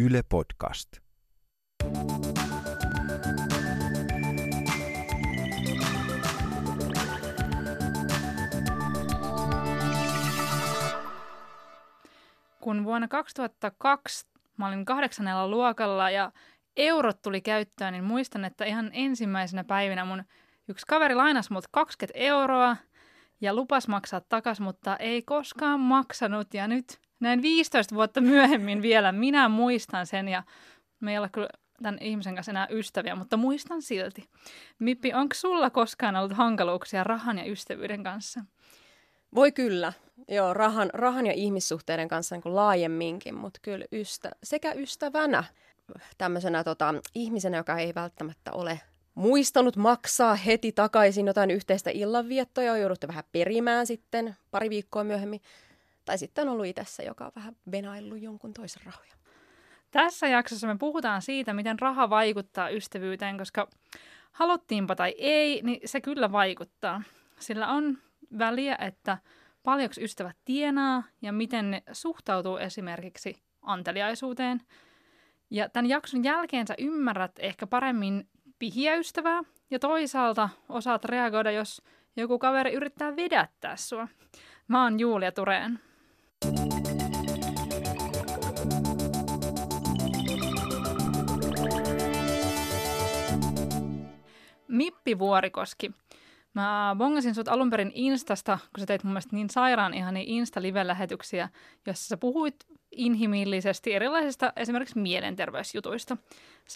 Yle 0.00 0.22
Podcast. 0.28 0.88
Kun 12.60 12.84
vuonna 12.84 13.08
2002 13.08 14.26
mä 14.56 14.68
olin 14.68 14.84
kahdeksannella 14.84 15.48
luokalla 15.48 16.10
ja 16.10 16.32
eurot 16.76 17.22
tuli 17.22 17.40
käyttöön, 17.40 17.92
niin 17.92 18.04
muistan, 18.04 18.44
että 18.44 18.64
ihan 18.64 18.90
ensimmäisenä 18.92 19.64
päivinä 19.64 20.04
mun 20.04 20.24
yksi 20.68 20.86
kaveri 20.86 21.14
lainasi 21.14 21.52
mut 21.52 21.64
20 21.70 22.18
euroa 22.18 22.76
ja 23.40 23.54
lupas 23.54 23.88
maksaa 23.88 24.20
takas, 24.20 24.60
mutta 24.60 24.96
ei 24.96 25.22
koskaan 25.22 25.80
maksanut. 25.80 26.54
Ja 26.54 26.68
nyt 26.68 27.07
näin 27.20 27.42
15 27.42 27.94
vuotta 27.94 28.20
myöhemmin 28.20 28.82
vielä 28.82 29.12
minä 29.12 29.48
muistan 29.48 30.06
sen 30.06 30.28
ja 30.28 30.42
me 31.00 31.12
ei 31.12 31.18
ole 31.18 31.28
kyllä 31.28 31.48
tämän 31.82 31.98
ihmisen 32.00 32.34
kanssa 32.34 32.52
enää 32.52 32.68
ystäviä, 32.70 33.14
mutta 33.14 33.36
muistan 33.36 33.82
silti. 33.82 34.28
Mippi, 34.78 35.12
onko 35.14 35.34
sulla 35.34 35.70
koskaan 35.70 36.16
ollut 36.16 36.32
hankaluuksia 36.32 37.04
rahan 37.04 37.38
ja 37.38 37.50
ystävyyden 37.50 38.04
kanssa? 38.04 38.40
Voi 39.34 39.52
kyllä. 39.52 39.92
Joo, 40.28 40.54
rahan, 40.54 40.90
rahan 40.92 41.26
ja 41.26 41.32
ihmissuhteiden 41.32 42.08
kanssa 42.08 42.34
niin 42.34 42.42
kuin 42.42 42.56
laajemminkin, 42.56 43.34
mutta 43.34 43.60
kyllä 43.62 43.84
ystä, 43.92 44.30
sekä 44.42 44.72
ystävänä, 44.72 45.44
tämmöisenä 46.18 46.64
tota, 46.64 46.94
ihmisenä, 47.14 47.56
joka 47.56 47.78
ei 47.78 47.94
välttämättä 47.94 48.52
ole 48.52 48.80
muistanut 49.14 49.76
maksaa 49.76 50.34
heti 50.34 50.72
takaisin 50.72 51.26
jotain 51.26 51.50
yhteistä 51.50 51.90
illanviettoa 51.90 52.64
ja 52.64 52.72
on 52.72 52.80
jouduttu 52.80 53.08
vähän 53.08 53.24
perimään 53.32 53.86
sitten 53.86 54.36
pari 54.50 54.70
viikkoa 54.70 55.04
myöhemmin. 55.04 55.40
Tai 56.08 56.18
sitten 56.18 56.48
on 56.48 56.52
ollut 56.52 56.66
itse 56.66 57.02
joka 57.02 57.24
on 57.24 57.32
vähän 57.36 57.56
venaillut 57.72 58.22
jonkun 58.22 58.54
toisen 58.54 58.82
rahoja. 58.86 59.12
Tässä 59.90 60.26
jaksossa 60.26 60.66
me 60.66 60.76
puhutaan 60.78 61.22
siitä, 61.22 61.52
miten 61.52 61.78
raha 61.78 62.10
vaikuttaa 62.10 62.68
ystävyyteen, 62.68 63.38
koska 63.38 63.68
haluttiinpa 64.32 64.96
tai 64.96 65.14
ei, 65.18 65.60
niin 65.62 65.80
se 65.84 66.00
kyllä 66.00 66.32
vaikuttaa. 66.32 67.02
Sillä 67.40 67.68
on 67.68 67.98
väliä, 68.38 68.76
että 68.80 69.18
paljonko 69.62 69.94
ystävät 70.00 70.36
tienaa 70.44 71.02
ja 71.22 71.32
miten 71.32 71.70
ne 71.70 71.82
suhtautuu 71.92 72.56
esimerkiksi 72.56 73.42
anteliaisuuteen. 73.62 74.60
Ja 75.50 75.68
tämän 75.68 75.88
jakson 75.88 76.24
jälkeen 76.24 76.66
sä 76.66 76.74
ymmärrät 76.78 77.32
ehkä 77.38 77.66
paremmin 77.66 78.28
pihiä 78.58 78.94
ystävää 78.94 79.42
ja 79.70 79.78
toisaalta 79.78 80.48
osaat 80.68 81.04
reagoida, 81.04 81.50
jos 81.50 81.82
joku 82.16 82.38
kaveri 82.38 82.72
yrittää 82.72 83.16
vedättää 83.16 83.76
sua. 83.76 84.08
Mä 84.68 84.82
oon 84.82 85.00
Julia 85.00 85.32
Tureen. 85.32 85.87
Mippi 94.68 95.18
Vuorikoski. 95.18 95.90
Mä 96.54 96.96
bongasin 96.98 97.34
sut 97.34 97.48
alun 97.48 97.70
perin 97.70 97.92
Instasta, 97.94 98.58
kun 98.74 98.80
sä 98.80 98.86
teit 98.86 99.04
mun 99.04 99.12
mielestä 99.12 99.36
niin 99.36 99.50
sairaan 99.50 99.94
ihania 99.94 100.22
Insta-live-lähetyksiä, 100.26 101.48
jossa 101.86 102.08
sä 102.08 102.16
puhuit 102.16 102.56
inhimillisesti 102.90 103.94
erilaisista 103.94 104.52
esimerkiksi 104.56 104.98
mielenterveysjutuista. 104.98 106.16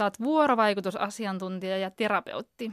Oot 0.00 0.20
vuorovaikutusasiantuntija 0.20 1.78
ja 1.78 1.90
terapeutti. 1.90 2.72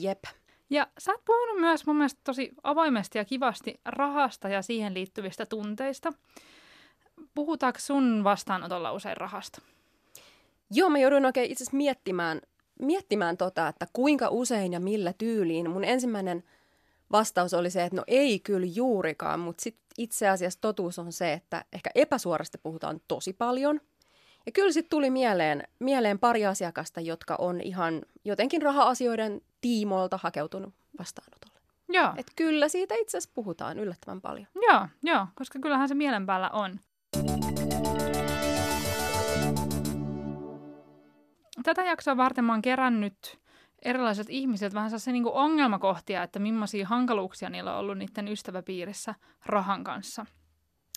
Jep. 0.00 0.24
Ja 0.70 0.86
sä 0.98 1.12
oot 1.12 1.24
puhunut 1.24 1.60
myös 1.60 1.86
mun 1.86 1.96
mielestä 1.96 2.20
tosi 2.24 2.52
avoimesti 2.62 3.18
ja 3.18 3.24
kivasti 3.24 3.80
rahasta 3.84 4.48
ja 4.48 4.62
siihen 4.62 4.94
liittyvistä 4.94 5.46
tunteista. 5.46 6.12
Puhutaanko 7.34 7.78
sun 7.78 8.24
vastaanotolla 8.24 8.92
usein 8.92 9.16
rahasta? 9.16 9.62
Joo, 10.70 10.90
mä 10.90 10.98
joudun 10.98 11.24
oikein 11.24 11.50
itse 11.50 11.64
asiassa 11.64 11.76
miettimään, 11.76 12.40
miettimään 12.80 13.36
tota, 13.36 13.68
että 13.68 13.86
kuinka 13.92 14.28
usein 14.28 14.72
ja 14.72 14.80
millä 14.80 15.12
tyyliin. 15.18 15.70
Mun 15.70 15.84
ensimmäinen 15.84 16.44
vastaus 17.12 17.54
oli 17.54 17.70
se, 17.70 17.84
että 17.84 17.96
no 17.96 18.04
ei 18.06 18.40
kyllä 18.40 18.66
juurikaan, 18.66 19.40
mutta 19.40 19.62
sit 19.62 19.76
itse 19.98 20.28
asiassa 20.28 20.60
totuus 20.60 20.98
on 20.98 21.12
se, 21.12 21.32
että 21.32 21.64
ehkä 21.72 21.90
epäsuorasti 21.94 22.58
puhutaan 22.58 23.00
tosi 23.08 23.32
paljon. 23.32 23.80
Ja 24.46 24.52
kyllä 24.52 24.72
sitten 24.72 24.90
tuli 24.90 25.10
mieleen, 25.10 25.62
mieleen 25.78 26.18
pari 26.18 26.46
asiakasta, 26.46 27.00
jotka 27.00 27.36
on 27.38 27.60
ihan 27.60 28.02
jotenkin 28.24 28.62
raha-asioiden 28.62 29.40
tiimoilta 29.66 30.18
hakeutunut 30.22 30.74
vastaanotolle. 30.98 31.60
Joo. 31.88 32.12
Et 32.16 32.26
kyllä 32.36 32.68
siitä 32.68 32.94
itse 32.94 33.18
asiassa 33.18 33.34
puhutaan 33.34 33.78
yllättävän 33.78 34.20
paljon. 34.20 34.46
Joo, 34.54 34.88
joo, 35.02 35.26
koska 35.34 35.58
kyllähän 35.58 35.88
se 35.88 35.94
mielen 35.94 36.26
päällä 36.26 36.50
on. 36.50 36.80
Tätä 41.62 41.84
jaksoa 41.84 42.16
varten 42.16 42.44
mä 42.44 42.52
oon 42.52 42.62
kerännyt 42.62 43.38
erilaiset 43.82 44.26
ihmiset 44.30 44.74
vähän 44.74 44.90
sellaisia 44.90 45.12
niin 45.12 45.26
ongelmakohtia, 45.26 46.22
että 46.22 46.38
millaisia 46.38 46.86
hankaluuksia 46.86 47.50
niillä 47.50 47.72
on 47.72 47.78
ollut 47.78 47.98
niiden 47.98 48.28
ystäväpiirissä 48.28 49.14
rahan 49.46 49.84
kanssa. 49.84 50.26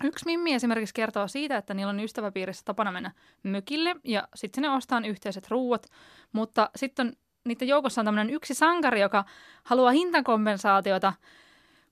Yksi 0.03 0.25
Mimmi 0.25 0.53
esimerkiksi 0.53 0.93
kertoo 0.93 1.27
siitä, 1.27 1.57
että 1.57 1.73
niillä 1.73 1.89
on 1.89 1.99
ystäväpiirissä 1.99 2.61
tapana 2.65 2.91
mennä 2.91 3.11
mökille 3.43 3.95
ja 4.03 4.27
sitten 4.35 4.57
sinne 4.57 4.75
ostaa 4.75 5.01
yhteiset 5.07 5.47
ruuat, 5.47 5.87
mutta 6.31 6.69
sitten 6.75 7.07
on, 7.07 7.13
niiden 7.49 7.67
joukossa 7.67 8.01
on 8.01 8.05
tämmöinen 8.05 8.33
yksi 8.33 8.53
sankari, 8.53 9.01
joka 9.01 9.25
haluaa 9.63 9.91
hintakompensaatiota, 9.91 11.13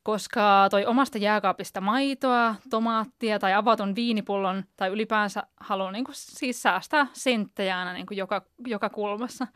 koska 0.04 0.68
toi 0.72 0.86
omasta 0.86 1.18
jääkaapista 1.18 1.82
maitoa, 1.82 2.56
tomaattia 2.70 3.40
tai 3.40 3.54
avatun 3.54 3.96
viinipullon 3.96 4.64
tai 4.78 4.90
ylipäänsä 4.90 5.44
haluaa 5.58 5.92
niin 5.92 6.06
kuin, 6.06 6.16
siis 6.16 6.62
säästää 6.62 7.08
senttejä 7.14 7.80
aina 7.80 7.94
niin 7.94 8.06
kuin 8.06 8.18
joka, 8.18 8.42
joka 8.68 8.90
kulmassa. 8.90 9.48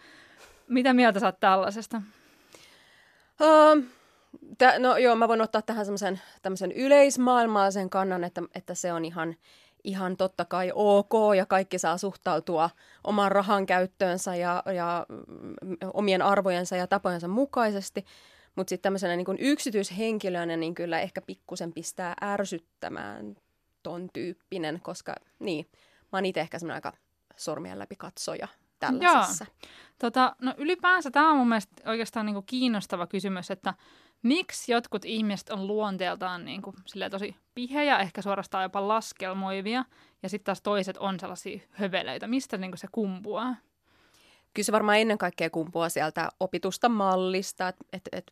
Mitä 0.67 0.93
mieltä 0.93 1.19
sä 1.19 1.25
oot 1.25 1.39
tällaisesta? 1.39 2.01
Uh, 3.41 3.83
tä, 4.57 4.79
no 4.79 4.97
joo, 4.97 5.15
mä 5.15 5.27
voin 5.27 5.41
ottaa 5.41 5.61
tähän 5.61 5.85
semmoisen 5.85 6.71
yleismaailmallisen 6.75 7.89
kannan, 7.89 8.23
että, 8.23 8.41
että 8.55 8.75
se 8.75 8.93
on 8.93 9.05
ihan, 9.05 9.35
ihan 9.83 10.17
totta 10.17 10.45
kai 10.45 10.71
ok 10.75 11.13
ja 11.37 11.45
kaikki 11.45 11.79
saa 11.79 11.97
suhtautua 11.97 12.69
oman 13.03 13.31
rahan 13.31 13.65
käyttöönsä 13.65 14.35
ja, 14.35 14.63
ja 14.75 15.05
mm, 15.09 15.77
omien 15.93 16.21
arvojensa 16.21 16.75
ja 16.75 16.87
tapojensa 16.87 17.27
mukaisesti. 17.27 18.05
Mutta 18.55 18.69
sitten 18.69 18.83
tämmöisenä 18.83 19.15
niin 19.15 19.37
yksityishenkilönä 19.39 20.57
niin 20.57 20.75
kyllä 20.75 20.99
ehkä 20.99 21.21
pikkusen 21.21 21.73
pistää 21.73 22.13
ärsyttämään 22.23 23.35
ton 23.83 24.09
tyyppinen, 24.13 24.79
koska 24.81 25.15
niin, 25.39 25.65
mä 26.11 26.17
oon 26.17 26.25
itse 26.25 26.41
ehkä 26.41 26.59
semmoinen 26.59 26.77
aika 26.77 26.97
sormien 27.37 27.79
läpi 27.79 27.95
katsoja 27.95 28.47
tällaisessa. 28.79 29.45
Joo. 29.49 29.71
Tota, 29.99 30.35
no 30.41 30.53
ylipäänsä 30.57 31.11
tämä 31.11 31.31
on 31.31 31.37
mun 31.37 31.49
mielestä 31.49 31.89
oikeastaan 31.89 32.25
niinku 32.25 32.41
kiinnostava 32.41 33.07
kysymys, 33.07 33.51
että 33.51 33.73
miksi 34.23 34.71
jotkut 34.71 35.05
ihmiset 35.05 35.49
on 35.49 35.67
luonteeltaan 35.67 36.45
niinku 36.45 36.73
tosi 37.11 37.35
pihejä, 37.55 37.99
ehkä 37.99 38.21
suorastaan 38.21 38.63
jopa 38.63 38.87
laskelmoivia, 38.87 39.85
ja 40.23 40.29
sitten 40.29 40.45
taas 40.45 40.61
toiset 40.61 40.97
on 40.97 41.19
sellaisia 41.19 41.59
höveleitä. 41.71 42.27
Mistä 42.27 42.57
niinku 42.57 42.77
se 42.77 42.87
kumpuaa? 42.91 43.55
Kyllä 44.53 44.65
se 44.65 44.71
varmaan 44.71 44.97
ennen 44.97 45.17
kaikkea 45.17 45.49
kumpuaa 45.49 45.89
sieltä 45.89 46.29
opitusta 46.39 46.89
mallista, 46.89 47.67
että 47.67 47.85
et, 47.93 48.09
et, 48.11 48.31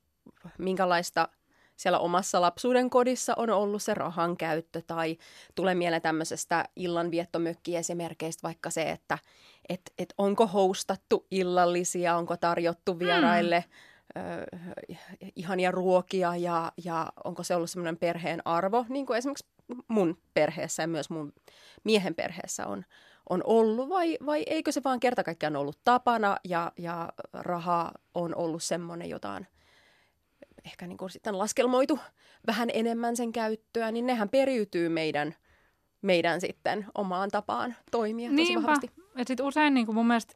minkälaista 0.57 1.29
siellä 1.75 1.99
omassa 1.99 2.41
lapsuuden 2.41 2.89
kodissa 2.89 3.33
on 3.37 3.49
ollut 3.49 3.83
se 3.83 3.93
rahan 3.93 4.37
käyttö 4.37 4.81
tai 4.87 5.17
tulee 5.55 5.75
mieleen 5.75 6.01
tämmöisestä 6.01 6.65
illanviettomökkiesimerkeistä 6.75 8.43
vaikka 8.43 8.69
se, 8.69 8.81
että 8.81 9.17
et, 9.69 9.81
et 9.97 10.13
onko 10.17 10.47
hostattu 10.47 11.27
illallisia, 11.31 12.15
onko 12.15 12.37
tarjottu 12.37 12.99
vieraille 12.99 13.63
mm. 13.67 13.73
Ö, 14.17 14.21
ihania 15.35 15.71
ruokia 15.71 16.35
ja, 16.35 16.71
ja 16.83 17.11
onko 17.23 17.43
se 17.43 17.55
ollut 17.55 17.69
semmoinen 17.69 17.97
perheen 17.97 18.41
arvo, 18.45 18.85
niin 18.89 19.05
kuin 19.05 19.17
esimerkiksi 19.17 19.47
mun 19.87 20.17
perheessä 20.33 20.83
ja 20.83 20.87
myös 20.87 21.09
mun 21.09 21.33
miehen 21.83 22.15
perheessä 22.15 22.67
on, 22.67 22.85
on 23.29 23.41
ollut, 23.45 23.89
vai, 23.89 24.17
vai 24.25 24.43
eikö 24.47 24.71
se 24.71 24.81
vaan 24.83 24.99
kerta 24.99 25.23
kaikkiaan 25.23 25.55
ollut 25.55 25.79
tapana 25.83 26.37
ja, 26.43 26.71
ja 26.77 27.09
raha 27.33 27.91
on 28.13 28.35
ollut 28.35 28.63
semmoinen 28.63 29.09
jotain– 29.09 29.47
ehkä 30.65 30.87
niin 30.87 30.97
kuin 30.97 31.09
sitten 31.09 31.37
laskelmoitu 31.37 31.99
vähän 32.47 32.69
enemmän 32.73 33.15
sen 33.15 33.31
käyttöä, 33.31 33.91
niin 33.91 34.05
nehän 34.05 34.29
periytyy 34.29 34.89
meidän, 34.89 35.35
meidän 36.01 36.41
sitten 36.41 36.85
omaan 36.95 37.29
tapaan 37.29 37.75
toimia 37.91 38.29
tosi 38.29 38.35
Niinpä. 38.35 38.61
vahvasti. 38.61 38.91
Et 39.15 39.27
sit 39.27 39.39
usein 39.39 39.73
niin 39.73 39.85
kuin 39.85 39.95
mun 39.95 40.07
mielestä 40.07 40.33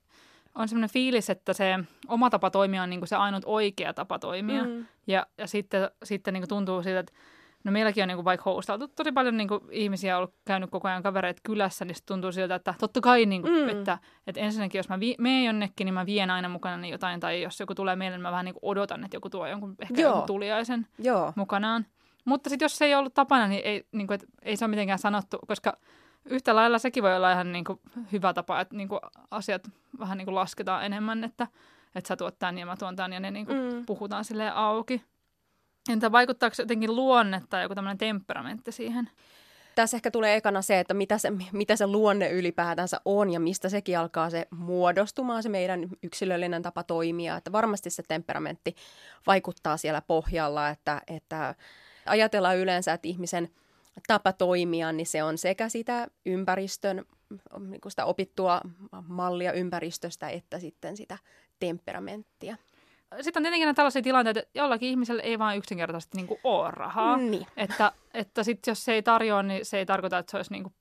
on 0.55 0.67
semmoinen 0.67 0.89
fiilis, 0.89 1.29
että 1.29 1.53
se 1.53 1.79
oma 2.07 2.29
tapa 2.29 2.50
toimia 2.50 2.83
on 2.83 2.89
niin 2.89 3.00
kuin 3.00 3.07
se 3.07 3.15
ainut 3.15 3.44
oikea 3.45 3.94
tapa 3.94 4.19
toimia. 4.19 4.63
Mm. 4.63 4.85
Ja, 5.07 5.27
ja 5.38 5.47
sitten, 5.47 5.89
sitten 6.03 6.33
niin 6.33 6.41
kuin 6.41 6.50
tuntuu 6.50 6.83
siltä, 6.83 7.00
että 7.00 7.13
No 7.63 7.71
meilläkin 7.71 8.03
on 8.03 8.07
niin 8.07 8.17
kuin 8.17 8.25
vaikka 8.25 8.44
hostautu 8.44 8.88
tosi 8.88 9.11
paljon 9.11 9.38
niin 9.38 9.47
kuin 9.47 9.61
ihmisiä 9.71 10.17
ollut 10.17 10.33
käynyt 10.45 10.69
koko 10.69 10.88
ajan 10.88 11.03
kavereita 11.03 11.41
kylässä, 11.44 11.85
niin 11.85 11.95
tuntuu 12.05 12.31
siltä, 12.31 12.55
että 12.55 12.73
totta 12.79 13.01
kai, 13.01 13.25
niin 13.25 13.41
kuin, 13.41 13.53
mm. 13.53 13.69
että, 13.69 13.97
että 14.27 14.41
ensinnäkin 14.41 14.79
jos 14.79 14.89
mä 14.89 15.00
vi- 15.00 15.15
menen 15.19 15.45
jonnekin, 15.45 15.85
niin 15.85 15.94
mä 15.94 16.05
vien 16.05 16.29
aina 16.29 16.50
mukana 16.50 16.77
niin 16.77 16.91
jotain, 16.91 17.19
tai 17.19 17.41
jos 17.41 17.59
joku 17.59 17.75
tulee 17.75 17.95
meille, 17.95 18.17
niin 18.17 18.21
mä 18.21 18.31
vähän 18.31 18.45
niin 18.45 18.53
kuin 18.53 18.63
odotan, 18.63 19.03
että 19.03 19.15
joku 19.15 19.29
tuo 19.29 19.47
jonkun 19.47 19.75
ehkä 19.79 20.01
Joo. 20.01 20.09
jonkun 20.09 20.27
tuliaisen 20.27 20.88
Joo. 20.99 21.33
mukanaan. 21.35 21.85
Mutta 22.25 22.49
sitten 22.49 22.65
jos 22.65 22.77
se 22.77 22.85
ei 22.85 22.95
ollut 22.95 23.13
tapana, 23.13 23.47
niin 23.47 23.61
ei, 23.65 23.85
niin 23.91 24.07
kuin, 24.07 24.15
että 24.15 24.27
ei 24.41 24.57
se 24.57 24.65
ole 24.65 24.69
mitenkään 24.69 24.99
sanottu, 24.99 25.39
koska 25.47 25.77
yhtä 26.25 26.55
lailla 26.55 26.79
sekin 26.79 27.03
voi 27.03 27.15
olla 27.15 27.31
ihan 27.31 27.51
niin 27.51 27.65
kuin 27.65 27.79
hyvä 28.11 28.33
tapa, 28.33 28.61
että 28.61 28.75
niin 28.75 28.87
kuin 28.87 28.99
asiat 29.31 29.69
vähän 29.99 30.17
niin 30.17 30.25
kuin 30.25 30.35
lasketaan 30.35 30.85
enemmän, 30.85 31.23
että, 31.23 31.47
että 31.95 32.07
sä 32.07 32.15
tuot 32.15 32.39
tämän 32.39 32.57
ja 32.57 32.65
mä 32.65 32.77
tuon 32.77 32.95
tämän 32.95 33.13
ja 33.13 33.19
ne 33.19 33.31
niin 33.31 33.45
kuin 33.45 33.73
mm. 33.73 33.85
puhutaan 33.85 34.25
sille 34.25 34.49
auki. 34.49 35.03
Entä 35.89 36.11
vaikuttaako 36.11 36.55
jotenkin 36.59 36.95
luonne 36.95 37.41
tai 37.49 37.63
joku 37.63 37.75
tämmöinen 37.75 37.97
temperamentti 37.97 38.71
siihen? 38.71 39.09
Tässä 39.75 39.97
ehkä 39.97 40.11
tulee 40.11 40.35
ekana 40.35 40.61
se, 40.61 40.79
että 40.79 40.93
mitä 40.93 41.17
se, 41.17 41.31
mitä 41.51 41.75
se 41.75 41.87
luonne 41.87 42.29
ylipäätänsä 42.29 43.01
on 43.05 43.29
ja 43.29 43.39
mistä 43.39 43.69
sekin 43.69 43.99
alkaa 43.99 44.29
se 44.29 44.47
muodostumaan, 44.51 45.43
se 45.43 45.49
meidän 45.49 45.89
yksilöllinen 46.03 46.61
tapa 46.61 46.83
toimia. 46.83 47.37
Että 47.37 47.51
varmasti 47.51 47.89
se 47.89 48.03
temperamentti 48.07 48.75
vaikuttaa 49.27 49.77
siellä 49.77 50.01
pohjalla, 50.01 50.69
että, 50.69 51.01
että 51.07 51.55
ajatellaan 52.05 52.57
yleensä, 52.57 52.93
että 52.93 53.07
ihmisen 53.07 53.49
tapa 54.07 54.34
toimia, 54.34 54.92
niin 54.92 55.07
se 55.07 55.24
on 55.24 55.38
sekä 55.38 55.69
sitä 55.69 56.07
ympäristön, 56.25 57.06
niin 57.60 57.81
sitä 57.88 58.06
opittua 58.06 58.62
mallia 59.07 59.54
ympäristöstä, 59.54 60.30
että 60.30 60.60
sitten 60.60 60.98
sitä 60.98 61.18
temperamenttia 61.60 62.56
sitten 63.22 63.40
on 63.40 63.44
tietenkin 63.44 63.75
tällaisia 63.75 64.01
tilanteita, 64.01 64.40
että 64.40 64.60
jollakin 64.60 64.90
ihmisellä 64.90 65.22
ei 65.22 65.40
vaan 65.40 65.57
yksinkertaisesti 65.57 66.18
niin 66.18 66.28
kuin 66.28 66.40
ole 66.44 66.72
rahaa. 66.72 67.18
Niin. 67.18 67.48
Että, 67.57 67.92
että 68.13 68.44
sit 68.44 68.68
jos 68.68 68.86
se 68.86 68.94
ei 68.94 69.04
tarjoa, 69.04 69.44
niin 69.44 69.66
se 69.66 69.78
ei 69.78 69.86
tarkoita, 69.86 70.18
että 70.18 70.31
se 70.31 70.38
olisi 70.38 70.51
niin 70.51 70.63
kuin 70.63 70.74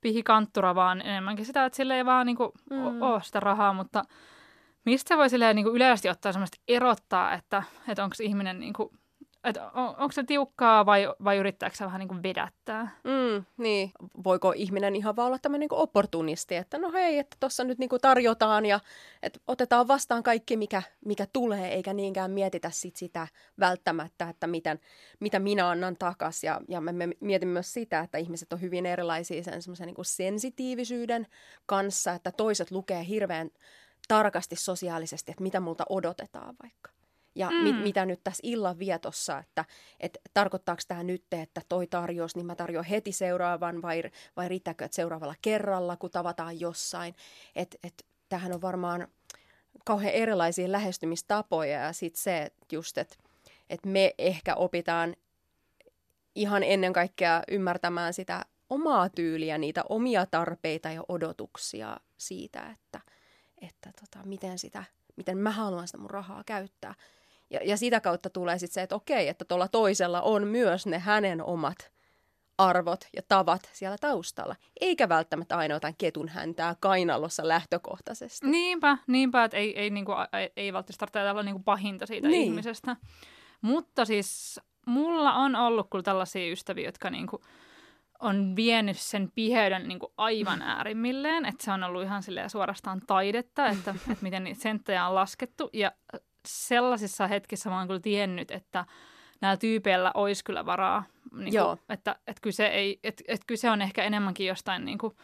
pihikanttura, 0.00 0.74
vaan 0.74 1.00
enemmänkin 1.00 1.46
sitä, 1.46 1.64
että 1.64 1.76
sille 1.76 1.96
ei 1.96 2.04
vaan 2.04 2.26
niin 2.26 2.36
kuin 2.36 2.50
mm. 2.70 3.02
ole 3.02 3.22
sitä 3.22 3.40
rahaa. 3.40 3.72
Mutta 3.72 4.04
mistä 4.84 5.08
se 5.08 5.16
voi 5.16 5.30
silleen 5.30 5.56
niin 5.56 5.64
kuin 5.64 5.76
yleisesti 5.76 6.08
ottaa 6.08 6.32
semmoista 6.32 6.58
erottaa, 6.68 7.34
että, 7.34 7.62
että 7.88 8.04
onko 8.04 8.16
ihminen 8.20 8.60
niin 8.60 8.72
kuin 8.72 8.98
että 9.44 9.70
on, 9.70 9.88
onko 9.88 10.12
se 10.12 10.24
tiukkaa 10.24 10.86
vai, 10.86 11.14
vai 11.24 11.36
yrittääkö 11.36 11.76
se 11.76 11.84
vähän 11.84 11.98
niin 11.98 12.08
kuin 12.08 12.22
vedättää? 12.22 12.96
Mm, 13.04 13.44
niin. 13.56 13.92
Voiko 14.24 14.52
ihminen 14.56 14.96
ihan 14.96 15.16
vaan 15.16 15.26
olla 15.26 15.38
tämmöinen 15.38 15.68
niin 15.70 15.80
opportunisti, 15.80 16.56
että 16.56 16.78
no 16.78 16.92
hei, 16.92 17.18
että 17.18 17.36
tuossa 17.40 17.64
nyt 17.64 17.78
niin 17.78 17.88
kuin 17.88 18.00
tarjotaan 18.00 18.66
ja 18.66 18.80
että 19.22 19.40
otetaan 19.46 19.88
vastaan 19.88 20.22
kaikki, 20.22 20.56
mikä, 20.56 20.82
mikä 21.04 21.26
tulee, 21.32 21.74
eikä 21.74 21.92
niinkään 21.92 22.30
mietitä 22.30 22.70
sit 22.70 22.96
sitä 22.96 23.28
välttämättä, 23.60 24.28
että 24.28 24.46
miten, 24.46 24.80
mitä 25.20 25.38
minä 25.38 25.68
annan 25.70 25.96
takas. 25.96 26.44
Ja, 26.44 26.60
ja 26.68 26.80
me, 26.80 26.92
me 26.92 27.08
mietimme 27.20 27.52
myös 27.52 27.72
sitä, 27.72 28.00
että 28.00 28.18
ihmiset 28.18 28.52
on 28.52 28.60
hyvin 28.60 28.86
erilaisia 28.86 29.42
sen 29.42 29.62
semmoisen 29.62 29.86
niin 29.86 29.96
sensitiivisyyden 30.02 31.26
kanssa, 31.66 32.12
että 32.12 32.32
toiset 32.32 32.70
lukee 32.70 33.06
hirveän 33.06 33.50
tarkasti 34.08 34.56
sosiaalisesti, 34.56 35.30
että 35.30 35.42
mitä 35.42 35.60
multa 35.60 35.84
odotetaan 35.88 36.54
vaikka 36.62 37.01
ja 37.34 37.50
mm. 37.50 37.56
mit, 37.56 37.82
mitä 37.82 38.06
nyt 38.06 38.20
tässä 38.24 38.40
illan 38.42 38.78
vietossa, 38.78 39.38
että 39.38 39.64
et, 40.00 40.18
tarkoittaako 40.34 40.82
tämä 40.88 41.02
nyt, 41.02 41.24
että 41.32 41.62
toi 41.68 41.86
tarjous, 41.86 42.36
niin 42.36 42.46
mä 42.46 42.54
tarjoan 42.54 42.84
heti 42.84 43.12
seuraavan 43.12 43.82
vai, 43.82 44.02
vai 44.36 44.48
riittääkö, 44.48 44.84
että 44.84 44.94
seuraavalla 44.94 45.34
kerralla, 45.42 45.96
kun 45.96 46.10
tavataan 46.10 46.60
jossain. 46.60 47.14
Että 47.56 47.78
et, 47.82 48.06
tähän 48.28 48.54
on 48.54 48.62
varmaan 48.62 49.08
kauhean 49.84 50.14
erilaisia 50.14 50.72
lähestymistapoja 50.72 51.80
ja 51.80 51.92
sitten 51.92 52.22
se 52.22 52.42
että 52.42 52.66
just, 52.72 52.98
että 52.98 53.16
et 53.70 53.86
me 53.86 54.14
ehkä 54.18 54.54
opitaan 54.54 55.16
ihan 56.34 56.62
ennen 56.62 56.92
kaikkea 56.92 57.42
ymmärtämään 57.48 58.14
sitä 58.14 58.44
omaa 58.70 59.08
tyyliä, 59.08 59.58
niitä 59.58 59.82
omia 59.88 60.26
tarpeita 60.26 60.90
ja 60.90 61.02
odotuksia 61.08 61.96
siitä, 62.18 62.70
että, 62.70 63.00
että 63.60 63.90
tota, 64.00 64.26
miten, 64.26 64.58
sitä, 64.58 64.84
miten 65.16 65.38
mä 65.38 65.50
haluan 65.50 65.86
sitä 65.86 65.98
mun 65.98 66.10
rahaa 66.10 66.42
käyttää. 66.46 66.94
Ja, 67.52 67.60
ja 67.64 67.76
sitä 67.76 68.00
kautta 68.00 68.30
tulee 68.30 68.58
sitten 68.58 68.74
se, 68.74 68.82
että 68.82 68.94
okei, 68.94 69.28
että 69.28 69.44
tuolla 69.44 69.68
toisella 69.68 70.22
on 70.22 70.46
myös 70.46 70.86
ne 70.86 70.98
hänen 70.98 71.42
omat 71.42 71.92
arvot 72.58 73.08
ja 73.16 73.22
tavat 73.28 73.70
siellä 73.72 73.96
taustalla, 74.00 74.56
eikä 74.80 75.08
välttämättä 75.08 75.56
aina 75.56 75.74
jotain 75.74 75.94
ketun 75.98 76.28
häntää 76.28 76.76
kainalossa 76.80 77.48
lähtökohtaisesti. 77.48 78.46
Niinpä, 78.46 78.98
niinpä, 79.06 79.44
että 79.44 79.56
ei, 79.56 79.80
ei, 79.80 79.90
niinku, 79.90 80.12
ei, 80.32 80.52
ei 80.56 80.72
välttämättä 80.72 81.06
tarvitse 81.06 81.30
olla 81.30 81.42
niinku 81.42 81.62
pahinta 81.62 82.06
siitä 82.06 82.28
niin. 82.28 82.42
ihmisestä. 82.42 82.96
Mutta 83.60 84.04
siis 84.04 84.60
mulla 84.86 85.34
on 85.34 85.56
ollut 85.56 85.86
kyllä 85.90 86.02
tällaisia 86.02 86.52
ystäviä, 86.52 86.88
jotka 86.88 87.10
niinku 87.10 87.42
on 88.20 88.56
vienyt 88.56 88.98
sen 88.98 89.32
piheyden 89.34 89.88
niinku 89.88 90.12
aivan 90.16 90.62
äärimmilleen, 90.72 91.44
että 91.44 91.64
se 91.64 91.72
on 91.72 91.84
ollut 91.84 92.02
ihan 92.02 92.22
suorastaan 92.48 93.00
taidetta, 93.06 93.66
että, 93.66 93.90
että 94.10 94.22
miten 94.24 94.44
niitä 94.44 94.60
senttejä 94.60 95.06
on 95.06 95.14
laskettu. 95.14 95.70
Ja 95.72 95.92
sellaisissa 96.48 97.26
hetkissä 97.26 97.70
mä 97.70 97.78
oon 97.78 97.86
kyllä 97.86 98.00
tiennyt, 98.00 98.50
että 98.50 98.84
näillä 99.40 99.56
tyypeillä 99.56 100.10
olisi 100.14 100.44
kyllä 100.44 100.66
varaa. 100.66 101.04
Niin 101.32 101.52
kuin, 101.52 101.78
että, 101.88 102.16
että, 102.26 102.40
kyse 102.42 102.66
ei, 102.66 103.00
että, 103.04 103.24
että 103.28 103.44
kyse 103.46 103.70
on 103.70 103.82
ehkä 103.82 104.04
enemmänkin 104.04 104.46
jostain 104.46 104.84
niin 104.84 104.98
kuin, 104.98 105.16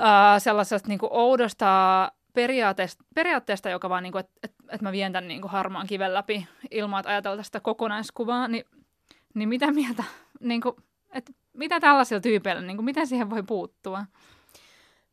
äh, 0.00 0.42
sellaisesta 0.42 0.88
niin 0.88 0.98
kuin 0.98 1.12
oudosta 1.12 2.12
periaatteesta, 2.34 3.04
periaatteesta, 3.14 3.70
joka 3.70 3.88
vaan, 3.88 4.02
niin 4.02 4.12
kuin, 4.12 4.20
että, 4.20 4.32
että, 4.42 4.64
että 4.68 4.84
mä 4.84 4.92
vien 4.92 5.12
tämän 5.12 5.28
niin 5.28 5.40
kuin 5.40 5.50
harmaan 5.50 5.86
kiven 5.86 6.14
läpi 6.14 6.48
ilman, 6.70 7.00
että 7.00 7.10
ajatellaan 7.10 7.44
sitä 7.44 7.60
kokonaiskuvaa, 7.60 8.48
niin, 8.48 8.64
niin 9.34 9.48
mitä 9.48 9.72
mieltä, 9.72 10.04
niin 10.40 10.60
kuin, 10.60 10.76
että 11.12 11.32
mitä 11.52 11.80
tällaisilla 11.80 12.20
tyypeillä, 12.20 12.62
niin 12.62 12.76
kuin, 12.76 12.84
miten 12.84 13.06
siihen 13.06 13.30
voi 13.30 13.42
puuttua? 13.42 14.04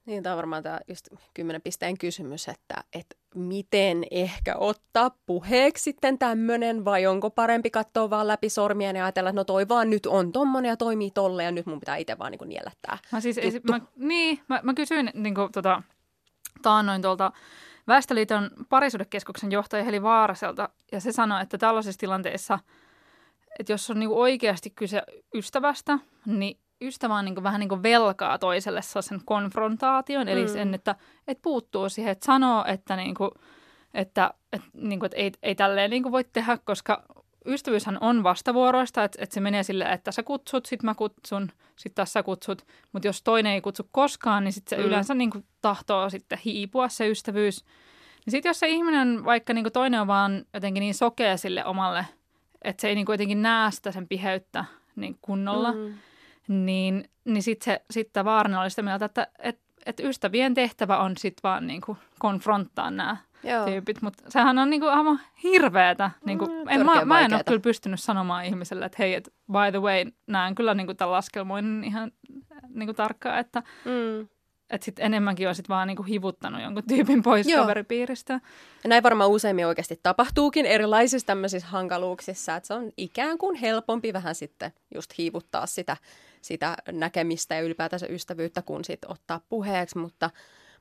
Niin, 0.05 0.23
tämä 0.23 0.33
on 0.33 0.37
varmaan 0.37 0.63
tämä 0.63 0.79
just 0.87 1.07
kymmenen 1.33 1.61
pisteen 1.61 1.97
kysymys, 1.97 2.47
että, 2.47 2.83
että 2.93 3.15
miten 3.35 4.03
ehkä 4.11 4.55
ottaa 4.57 5.11
puheeksi 5.25 5.83
sitten 5.83 6.17
tämmöinen, 6.17 6.85
vai 6.85 7.05
onko 7.05 7.29
parempi 7.29 7.69
katsoa 7.69 8.09
vaan 8.09 8.27
läpi 8.27 8.49
sormia 8.49 8.91
ja 8.91 9.05
ajatella, 9.05 9.29
että 9.29 9.39
no 9.39 9.43
toi 9.43 9.67
vaan 9.67 9.89
nyt 9.89 10.05
on 10.05 10.31
tommonen 10.31 10.69
ja 10.69 10.77
toimii 10.77 11.11
tolle 11.11 11.43
ja 11.43 11.51
nyt 11.51 11.65
mun 11.65 11.79
pitää 11.79 11.95
itse 11.95 12.17
vaan 12.17 12.31
niin 12.31 12.49
niellättää. 12.49 12.97
Mä 13.11 13.19
siis, 13.19 13.37
ei, 13.37 13.61
mä, 13.69 13.79
niin, 13.95 14.39
mä, 14.47 14.59
mä 14.63 14.73
kysyin 14.73 15.11
niin 15.13 15.35
kuin, 15.35 15.51
tota, 15.51 15.81
taannoin 16.61 17.01
tuolta 17.01 17.31
Väestöliiton 17.87 18.51
parisuudekeskuksen 18.69 19.51
johtaja 19.51 19.83
Heli 19.83 20.01
Vaaraselta, 20.01 20.69
ja 20.91 20.99
se 20.99 21.11
sanoi, 21.11 21.41
että 21.41 21.57
tällaisissa 21.57 21.99
tilanteissa, 21.99 22.59
että 23.59 23.73
jos 23.73 23.89
on 23.89 23.99
niin 23.99 24.09
oikeasti 24.09 24.69
kyse 24.69 25.03
ystävästä, 25.33 25.99
niin 26.25 26.57
ystävä 26.81 27.15
on 27.15 27.25
niin 27.25 27.43
vähän 27.43 27.59
niin 27.59 27.83
velkaa 27.83 28.37
toiselle 28.37 28.81
sen 28.81 29.21
konfrontaation, 29.25 30.27
eli 30.27 30.45
mm. 30.45 30.53
sen, 30.53 30.73
että, 30.73 30.95
että 31.27 31.41
puuttuu 31.41 31.89
siihen, 31.89 32.11
että 32.11 32.25
sanoo, 32.25 32.65
että, 32.67 32.95
niin 32.95 33.15
kuin, 33.15 33.31
että, 33.93 34.33
että, 34.53 34.67
niin 34.73 34.99
kuin, 34.99 35.07
että 35.07 35.17
ei, 35.17 35.31
ei 35.43 35.55
tälleen 35.55 35.89
niin 35.89 36.11
voi 36.11 36.23
tehdä, 36.23 36.57
koska 36.65 37.03
ystävyyshän 37.45 37.97
on 38.01 38.23
vastavuoroista, 38.23 39.03
että, 39.03 39.23
että 39.23 39.33
se 39.33 39.39
menee 39.39 39.63
silleen, 39.63 39.91
että 39.91 40.11
sä 40.11 40.23
kutsut, 40.23 40.65
sit 40.65 40.83
mä 40.83 40.95
kutsun, 40.95 41.51
sit 41.75 41.95
taas 41.95 42.13
sä 42.13 42.23
kutsut, 42.23 42.65
mutta 42.91 43.07
jos 43.07 43.23
toinen 43.23 43.51
ei 43.51 43.61
kutsu 43.61 43.89
koskaan, 43.91 44.43
niin 44.43 44.53
sit 44.53 44.67
se 44.67 44.77
mm. 44.77 44.83
yleensä 44.83 45.13
niin 45.13 45.31
kuin 45.31 45.45
tahtoo 45.61 46.09
sitten 46.09 46.39
hiipua 46.45 46.89
se 46.89 47.09
ystävyys. 47.09 47.65
Niin 48.25 48.31
sitten 48.31 48.49
jos 48.49 48.59
se 48.59 48.67
ihminen, 48.67 49.25
vaikka 49.25 49.53
niin 49.53 49.63
kuin 49.63 49.73
toinen 49.73 50.01
on 50.01 50.07
vaan 50.07 50.45
jotenkin 50.53 50.81
niin 50.81 50.95
sokea 50.95 51.37
sille 51.37 51.65
omalle, 51.65 52.05
että 52.61 52.81
se 52.81 52.87
ei 52.87 52.95
niin 52.95 53.05
kuin 53.05 53.13
jotenkin 53.13 53.41
näe 53.41 53.71
sitä 53.71 53.91
sen 53.91 54.07
piheyttä 54.07 54.65
niin 54.95 55.17
kunnolla, 55.21 55.71
mm 55.71 55.93
niin, 56.47 57.09
niin 57.25 57.43
sitten 57.43 57.79
sit 57.91 58.09
vaarana 58.23 58.61
oli 58.61 58.69
sitä 58.69 58.81
mieltä, 58.81 59.05
että 59.05 59.27
et, 59.39 59.59
et 59.85 59.99
ystävien 59.99 60.53
tehtävä 60.53 60.97
on 60.97 61.17
sitten 61.17 61.43
vaan 61.43 61.67
niinku 61.67 61.97
konfronttaa 62.19 62.91
nämä 62.91 63.17
tyypit, 63.65 64.01
mutta 64.01 64.23
sehän 64.29 64.57
on 64.57 64.69
niinku 64.69 64.87
aivan 64.87 65.19
hirveetä. 65.43 66.11
Niinku, 66.25 66.45
mm, 66.45 66.67
en, 66.67 66.85
mä, 66.85 67.05
mä 67.05 67.19
en 67.19 67.33
ole 67.33 67.43
kyllä 67.43 67.59
pystynyt 67.59 67.99
sanomaan 67.99 68.45
ihmiselle, 68.45 68.85
että 68.85 68.95
hei, 68.99 69.13
et, 69.13 69.33
by 69.51 69.71
the 69.71 69.81
way, 69.81 70.05
näen 70.27 70.55
kyllä 70.55 70.73
niinku 70.73 70.93
tämän 70.93 71.11
laskelmoinnin 71.11 71.83
ihan 71.83 72.11
niinku 72.69 72.93
tarkkaan, 72.93 73.39
että 73.39 73.63
mm. 73.85 74.27
Että 74.69 74.85
sitten 74.85 75.05
enemmänkin 75.05 75.47
on 75.49 75.55
sit 75.55 75.69
vaan 75.69 75.87
niinku 75.87 76.03
hivuttanut 76.03 76.61
jonkun 76.61 76.83
tyypin 76.87 77.23
pois 77.23 77.47
Joo. 77.47 77.61
kaveripiiristä. 77.61 78.33
Ja 78.83 78.89
näin 78.89 79.03
varmaan 79.03 79.29
useimmin 79.29 79.67
oikeasti 79.67 79.99
tapahtuukin 80.03 80.65
erilaisissa 80.65 81.27
tämmöisissä 81.27 81.67
hankaluuksissa, 81.67 82.55
että 82.55 82.67
se 82.67 82.73
on 82.73 82.91
ikään 82.97 83.37
kuin 83.37 83.55
helpompi 83.55 84.13
vähän 84.13 84.35
sitten 84.35 84.71
just 84.95 85.17
hivuttaa 85.19 85.65
sitä 85.65 85.97
sitä 86.45 86.77
näkemistä 86.91 87.55
ja 87.55 87.61
ylipäätänsä 87.61 88.07
ystävyyttä, 88.07 88.61
kun 88.61 88.85
sit 88.85 89.05
ottaa 89.05 89.41
puheeksi, 89.49 89.97
mutta, 89.97 90.29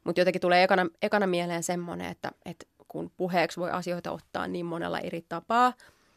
mutta 0.04 0.20
jotenkin 0.20 0.40
tulee 0.40 0.64
ekana, 0.64 0.86
ekana 1.02 1.26
mieleen 1.26 1.62
semmoinen, 1.62 2.10
että, 2.10 2.30
että 2.44 2.66
kun 2.88 3.10
puheeksi 3.16 3.60
voi 3.60 3.70
asioita 3.70 4.12
ottaa 4.12 4.48
niin 4.48 4.66
monella 4.66 5.00
eri 5.00 5.24
tapaa, 5.28 5.72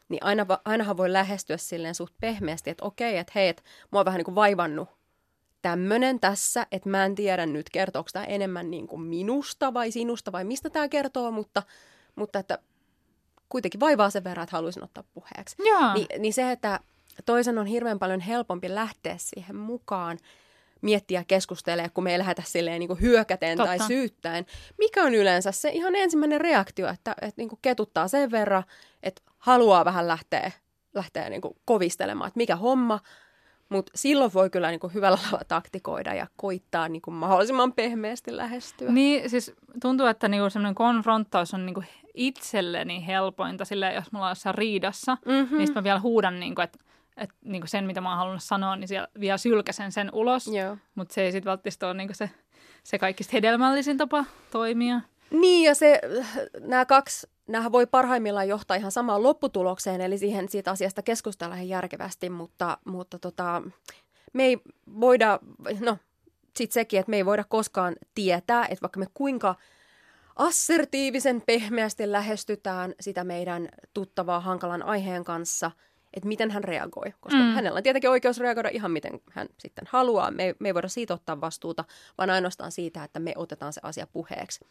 niin 0.09 0.23
aina, 0.23 0.45
ainahan 0.65 0.97
voi 0.97 1.13
lähestyä 1.13 1.57
silleen 1.57 1.95
suht 1.95 2.13
pehmeästi, 2.21 2.69
että 2.69 2.85
okei, 2.85 3.17
että 3.17 3.31
hei, 3.35 3.47
että 3.47 3.63
mua 3.91 4.01
on 4.01 4.05
vähän 4.05 4.17
niin 4.17 4.25
kuin 4.25 4.35
vaivannut 4.35 4.89
tämmöinen 5.61 6.19
tässä, 6.19 6.67
että 6.71 6.89
mä 6.89 7.05
en 7.05 7.15
tiedä 7.15 7.45
nyt, 7.45 7.69
kertooko 7.69 8.09
tämä 8.13 8.25
enemmän 8.25 8.71
niin 8.71 8.87
kuin 8.87 9.01
minusta 9.01 9.73
vai 9.73 9.91
sinusta 9.91 10.31
vai 10.31 10.43
mistä 10.43 10.69
tämä 10.69 10.89
kertoo, 10.89 11.31
mutta, 11.31 11.63
mutta 12.15 12.39
että 12.39 12.59
kuitenkin 13.49 13.79
vaivaa 13.79 14.09
sen 14.09 14.23
verran, 14.23 14.43
että 14.43 14.57
haluaisin 14.57 14.83
ottaa 14.83 15.03
puheeksi. 15.13 15.55
Ni, 15.93 16.07
niin 16.19 16.33
se, 16.33 16.51
että 16.51 16.79
toisen 17.25 17.57
on 17.57 17.65
hirveän 17.65 17.99
paljon 17.99 18.19
helpompi 18.19 18.75
lähteä 18.75 19.15
siihen 19.17 19.55
mukaan, 19.55 20.17
miettiä 20.81 21.23
keskustelee, 21.27 21.89
kun 21.89 22.03
me 22.03 22.11
ei 22.11 22.17
lähdetä 22.19 22.43
silleen 22.45 22.79
niin 22.79 22.87
kuin 22.87 23.01
hyökäten 23.01 23.57
Totta. 23.57 23.77
tai 23.77 23.87
syyttäen. 23.87 24.45
Mikä 24.77 25.03
on 25.03 25.15
yleensä 25.15 25.51
se 25.51 25.69
ihan 25.69 25.95
ensimmäinen 25.95 26.41
reaktio, 26.41 26.87
että, 26.87 27.15
että 27.21 27.41
niin 27.41 27.49
kuin 27.49 27.59
ketuttaa 27.61 28.07
sen 28.07 28.31
verran, 28.31 28.63
että 29.03 29.21
haluaa 29.37 29.85
vähän 29.85 30.07
lähteä, 30.07 30.51
lähteä 30.93 31.29
niin 31.29 31.41
kuin 31.41 31.55
kovistelemaan, 31.65 32.27
että 32.27 32.37
mikä 32.37 32.55
homma. 32.55 32.99
Mutta 33.69 33.91
silloin 33.95 34.33
voi 34.33 34.49
kyllä 34.49 34.69
niin 34.69 34.79
kuin 34.79 34.93
hyvällä 34.93 35.17
tavalla 35.17 35.45
taktikoida 35.47 36.13
ja 36.13 36.27
koittaa 36.35 36.89
niin 36.89 37.01
kuin 37.01 37.15
mahdollisimman 37.15 37.73
pehmeästi 37.73 38.37
lähestyä. 38.37 38.91
Niin, 38.91 39.29
siis 39.29 39.51
tuntuu, 39.81 40.05
että 40.05 40.27
niinku 40.27 40.49
semmoinen 40.49 40.75
konfronttaus 40.75 41.53
on 41.53 41.65
niinku 41.65 41.83
itselleni 42.13 43.07
helpointa, 43.07 43.65
sillä 43.65 43.91
jos 43.91 44.11
mulla 44.11 44.25
on 44.25 44.31
jossain 44.31 44.55
riidassa, 44.55 45.17
mm-hmm. 45.25 45.57
niin 45.57 45.67
sitten 45.67 45.81
mä 45.81 45.83
vielä 45.83 45.99
huudan, 45.99 46.39
niinku, 46.39 46.61
että 46.61 46.79
et, 47.17 47.29
niinku 47.45 47.67
sen, 47.67 47.85
mitä 47.85 48.01
mä 48.01 48.09
oon 48.09 48.17
halunnut 48.17 48.43
sanoa, 48.43 48.75
niin 48.75 48.87
siellä 48.87 49.07
vielä 49.19 49.37
sylkäsen 49.37 49.91
sen 49.91 50.09
ulos. 50.13 50.47
Mutta 50.95 51.13
se 51.13 51.21
ei 51.21 51.31
sitten 51.31 51.51
välttämättä 51.51 51.87
ole 51.87 51.93
niinku 51.93 52.13
se, 52.13 52.29
se 52.83 52.99
kaikista 52.99 53.31
hedelmällisin 53.33 53.97
tapa 53.97 54.25
toimia. 54.51 55.01
Niin, 55.31 55.65
ja 55.65 55.75
se, 55.75 56.01
nämä 56.59 56.85
kaksi, 56.85 57.27
nämä 57.47 57.71
voi 57.71 57.87
parhaimmillaan 57.87 58.47
johtaa 58.47 58.77
ihan 58.77 58.91
samaan 58.91 59.23
lopputulokseen, 59.23 60.01
eli 60.01 60.17
siihen 60.17 60.49
siitä 60.49 60.71
asiasta 60.71 61.01
keskustella 61.01 61.55
ihan 61.55 61.67
järkevästi, 61.67 62.29
mutta, 62.29 62.77
mutta 62.85 63.19
tota, 63.19 63.61
me 64.33 64.43
ei 64.43 64.57
voida, 64.99 65.39
no 65.79 65.97
sitten 66.57 66.73
sekin, 66.73 66.99
että 66.99 67.09
me 67.09 67.17
ei 67.17 67.25
voida 67.25 67.43
koskaan 67.43 67.95
tietää, 68.15 68.65
että 68.65 68.81
vaikka 68.81 68.99
me 68.99 69.05
kuinka 69.13 69.55
assertiivisen 70.35 71.41
pehmeästi 71.45 72.11
lähestytään 72.11 72.93
sitä 72.99 73.23
meidän 73.23 73.69
tuttavaa 73.93 74.39
hankalan 74.39 74.83
aiheen 74.83 75.23
kanssa, 75.23 75.71
että 76.13 76.27
miten 76.27 76.51
hän 76.51 76.63
reagoi. 76.63 77.13
Koska 77.19 77.39
mm. 77.39 77.51
hänellä 77.51 77.77
on 77.77 77.83
tietenkin 77.83 78.09
oikeus 78.09 78.39
reagoida 78.39 78.69
ihan 78.69 78.91
miten 78.91 79.19
hän 79.31 79.47
sitten 79.57 79.85
haluaa. 79.89 80.31
Me, 80.31 80.55
me 80.59 80.69
ei 80.69 80.73
voida 80.73 80.87
siitä 80.87 81.13
ottaa 81.13 81.41
vastuuta, 81.41 81.85
vaan 82.17 82.29
ainoastaan 82.29 82.71
siitä, 82.71 83.03
että 83.03 83.19
me 83.19 83.33
otetaan 83.35 83.73
se 83.73 83.81
asia 83.83 84.07
puheeksi. 84.07 84.65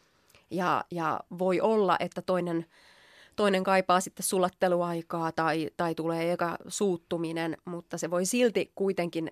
Ja, 0.51 0.83
ja 0.91 1.19
voi 1.39 1.61
olla, 1.61 1.97
että 1.99 2.21
toinen, 2.21 2.65
toinen 3.35 3.63
kaipaa 3.63 3.99
sitten 3.99 4.23
sulatteluaikaa 4.23 5.31
tai, 5.31 5.69
tai 5.77 5.95
tulee 5.95 6.31
eka 6.31 6.57
suuttuminen, 6.67 7.57
mutta 7.65 7.97
se 7.97 8.09
voi 8.09 8.25
silti 8.25 8.71
kuitenkin 8.75 9.31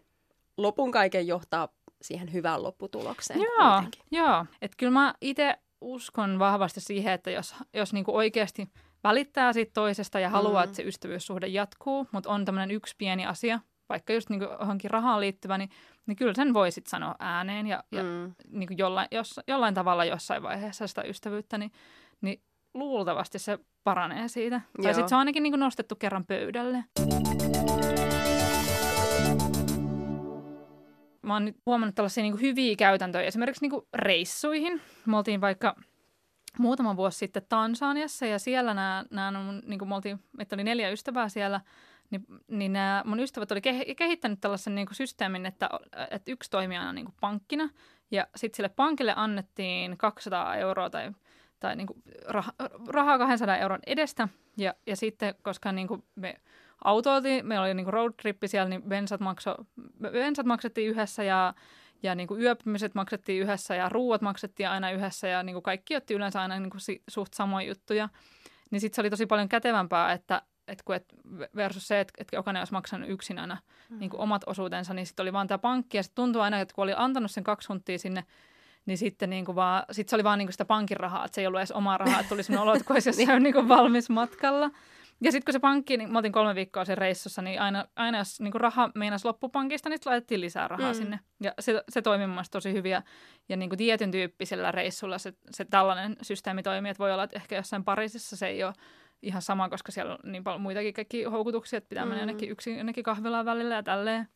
lopun 0.57 0.91
kaiken 0.91 1.27
johtaa 1.27 1.69
siihen 2.01 2.33
hyvään 2.33 2.63
lopputulokseen. 2.63 3.39
Joo, 3.39 3.83
joo. 4.11 4.45
että 4.61 4.77
kyllä 4.77 4.91
mä 4.91 5.13
itse 5.21 5.55
uskon 5.81 6.39
vahvasti 6.39 6.81
siihen, 6.81 7.13
että 7.13 7.31
jos, 7.31 7.55
jos 7.73 7.93
niinku 7.93 8.15
oikeasti 8.15 8.69
välittää 9.05 9.53
siitä 9.53 9.71
toisesta 9.73 10.19
ja 10.19 10.29
haluaa, 10.29 10.63
mm. 10.63 10.63
että 10.63 10.75
se 10.75 10.83
ystävyyssuhde 10.83 11.47
jatkuu, 11.47 12.07
mutta 12.11 12.29
on 12.29 12.45
tämmöinen 12.45 12.71
yksi 12.71 12.95
pieni 12.97 13.25
asia, 13.25 13.59
vaikka 13.89 14.13
just 14.13 14.29
niinku 14.29 14.45
johonkin 14.59 14.91
rahaan 14.91 15.21
liittyvä, 15.21 15.57
niin, 15.57 15.69
niin 16.05 16.15
kyllä 16.15 16.33
sen 16.33 16.53
voi 16.53 16.71
sitten 16.71 16.89
sanoa 16.89 17.15
ääneen 17.19 17.67
ja, 17.67 17.83
ja 17.91 18.03
mm. 18.03 18.33
niinku 18.49 18.73
jollain, 18.77 19.07
jos, 19.11 19.39
jollain 19.47 19.73
tavalla 19.73 20.05
jossain 20.05 20.43
vaiheessa 20.43 20.87
sitä 20.87 21.01
ystävyyttä, 21.01 21.57
niin, 21.57 21.71
niin 22.21 22.41
luultavasti 22.73 23.39
se 23.39 23.59
paranee 23.83 24.27
siitä. 24.27 24.55
Joo. 24.55 24.83
Tai 24.83 24.93
sitten 24.93 25.09
se 25.09 25.15
on 25.15 25.19
ainakin 25.19 25.43
niinku 25.43 25.57
nostettu 25.57 25.95
kerran 25.95 26.25
pöydälle. 26.25 26.83
Mä 31.21 31.33
oon 31.33 31.45
nyt 31.45 31.55
huomannut 31.65 31.95
tällaisia 31.95 32.23
niinku 32.23 32.41
hyviä 32.41 32.75
käytäntöjä 32.75 33.27
esimerkiksi 33.27 33.61
niinku 33.63 33.87
reissuihin. 33.93 34.81
Me 35.05 35.17
oltiin 35.17 35.41
vaikka 35.41 35.75
muutama 36.59 36.95
vuosi 36.95 37.17
sitten 37.17 37.45
Tansaniassa 37.49 38.25
ja 38.25 38.39
siellä 38.39 38.73
nämä, 38.73 39.05
nämä 39.09 39.39
on, 39.39 39.61
niin 39.65 39.79
kuin 39.79 39.89
me 39.89 39.95
oltiin, 39.95 40.19
että 40.39 40.55
oli 40.55 40.63
neljä 40.63 40.89
ystävää 40.89 41.29
siellä, 41.29 41.61
niin, 42.09 42.25
niin 42.47 42.73
nämä 42.73 43.03
mun 43.05 43.19
ystävät 43.19 43.51
oli 43.51 43.61
kehittänyt 43.97 44.41
tällaisen 44.41 44.75
niin 44.75 44.87
kuin 44.87 44.95
systeemin, 44.95 45.45
että, 45.45 45.69
että 46.11 46.31
yksi 46.31 46.49
toimii 46.49 46.77
aina 46.77 46.93
niin 46.93 47.05
kuin 47.05 47.15
pankkina 47.21 47.69
ja 48.11 48.27
sitten 48.35 48.55
sille 48.57 48.69
pankille 48.69 49.13
annettiin 49.15 49.97
200 49.97 50.55
euroa 50.55 50.89
tai, 50.89 51.11
tai 51.59 51.75
niin 51.75 51.87
kuin 51.87 52.01
rah, 52.27 52.53
rahaa 52.87 53.17
200 53.17 53.57
euron 53.57 53.79
edestä 53.87 54.27
ja, 54.57 54.73
ja 54.87 54.95
sitten, 54.95 55.35
koska 55.41 55.71
niin 55.71 55.87
kuin 55.87 56.03
me 56.15 56.35
autoiltiin, 56.83 57.45
meillä 57.45 57.65
oli 57.65 57.73
niin 57.73 57.93
road 57.93 58.13
trippi 58.21 58.47
siellä, 58.47 58.69
niin 58.69 58.83
bensat, 58.83 59.21
makso, 59.21 59.55
bensat 60.11 60.45
maksettiin 60.45 60.89
yhdessä 60.89 61.23
ja 61.23 61.53
ja 62.03 62.15
niin 62.15 62.27
kuin 62.27 62.41
yöpymiset 62.41 62.95
maksettiin 62.95 63.41
yhdessä 63.41 63.75
ja 63.75 63.89
ruuat 63.89 64.21
maksettiin 64.21 64.69
aina 64.69 64.91
yhdessä 64.91 65.27
ja 65.27 65.43
niin 65.43 65.53
kuin 65.53 65.63
kaikki 65.63 65.95
otti 65.95 66.13
yleensä 66.13 66.41
aina 66.41 66.59
niin 66.59 66.69
kuin 66.69 66.81
suht 67.07 67.33
samoja 67.33 67.67
juttuja. 67.67 68.09
Niin 68.71 68.81
sitten 68.81 68.95
se 68.95 69.01
oli 69.01 69.09
tosi 69.09 69.25
paljon 69.25 69.49
kätevämpää, 69.49 70.13
että, 70.13 70.41
että 70.67 70.83
kun 70.85 70.95
et 70.95 71.05
versus 71.55 71.87
se, 71.87 71.99
että, 71.99 72.13
että 72.17 72.35
jokainen 72.35 72.61
olisi 72.61 72.73
maksanut 72.73 73.09
yksin 73.09 73.39
aina 73.39 73.57
mm. 73.89 73.99
niin 73.99 74.09
kuin 74.09 74.21
omat 74.21 74.41
osuutensa, 74.45 74.93
niin 74.93 75.05
sitten 75.05 75.23
oli 75.23 75.33
vaan 75.33 75.47
tämä 75.47 75.57
pankki 75.57 75.97
ja 75.97 76.03
sitten 76.03 76.23
tuntui 76.23 76.41
aina, 76.41 76.59
että 76.59 76.75
kun 76.75 76.83
oli 76.83 76.93
antanut 76.95 77.31
sen 77.31 77.43
kaksi 77.43 77.67
huntia 77.67 77.99
sinne, 77.99 78.23
niin 78.85 78.97
sitten 78.97 79.29
niin 79.29 79.45
kuin 79.45 79.55
vaan, 79.55 79.83
sit 79.91 80.09
se 80.09 80.15
oli 80.15 80.23
vaan 80.23 80.39
niin 80.39 80.47
kuin 80.47 80.53
sitä 80.53 80.65
pankin 80.65 80.97
rahaa, 80.97 81.25
että 81.25 81.35
se 81.35 81.41
ei 81.41 81.47
ollut 81.47 81.59
edes 81.59 81.71
omaa 81.71 81.97
rahaa, 81.97 82.19
että 82.19 82.29
tuli 82.29 82.43
sellainen 82.43 82.63
olo, 82.63 82.73
että 82.73 82.87
kun 82.87 82.95
olisi 82.95 83.09
jossain 83.19 83.43
niin 83.43 83.53
kuin 83.53 83.67
valmis 83.67 84.09
matkalla. 84.09 84.71
Ja 85.21 85.31
sitten 85.31 85.45
kun 85.45 85.53
se 85.53 85.59
pankki, 85.59 85.97
niin 85.97 86.11
mä 86.11 86.17
oltiin 86.17 86.31
kolme 86.31 86.55
viikkoa 86.55 86.85
sen 86.85 86.97
reissussa, 86.97 87.41
niin 87.41 87.61
aina, 87.61 87.85
aina 87.95 88.17
jos 88.17 88.41
niin 88.41 88.53
raha 88.53 88.91
meinasi 88.95 89.25
loppupankista, 89.25 89.89
niin 89.89 89.99
laitettiin 90.05 90.41
lisää 90.41 90.67
rahaa 90.67 90.91
mm. 90.91 90.97
sinne. 90.97 91.19
Ja 91.43 91.53
se, 91.59 91.83
se 91.89 92.01
toimi 92.01 92.27
mun 92.27 92.43
tosi 92.51 92.73
hyvin. 92.73 92.91
Ja, 92.91 93.03
ja 93.49 93.57
niin 93.57 93.69
kuin 93.69 93.77
tietyn 93.77 94.11
tyyppisellä 94.11 94.71
reissulla 94.71 95.17
se, 95.17 95.33
se 95.51 95.65
tällainen 95.65 96.17
systeemi 96.21 96.63
toimii, 96.63 96.89
että 96.89 97.03
voi 97.03 97.11
olla, 97.11 97.23
että 97.23 97.35
ehkä 97.35 97.55
jossain 97.55 97.83
Pariisissa 97.83 98.35
se 98.35 98.47
ei 98.47 98.63
ole 98.63 98.73
ihan 99.21 99.41
sama, 99.41 99.69
koska 99.69 99.91
siellä 99.91 100.13
on 100.13 100.31
niin 100.31 100.43
paljon 100.43 100.61
muitakin 100.61 100.93
kaikki 100.93 101.23
houkutuksia, 101.23 101.77
että 101.77 101.89
pitää 101.89 102.05
mm. 102.05 102.09
mennä 102.09 102.21
jonnekin 102.21 102.49
yksin 102.49 102.77
jonnekin 102.77 103.03
kahvilaan 103.03 103.45
välillä 103.45 103.75
ja 103.75 103.83
tälleen. 103.83 104.27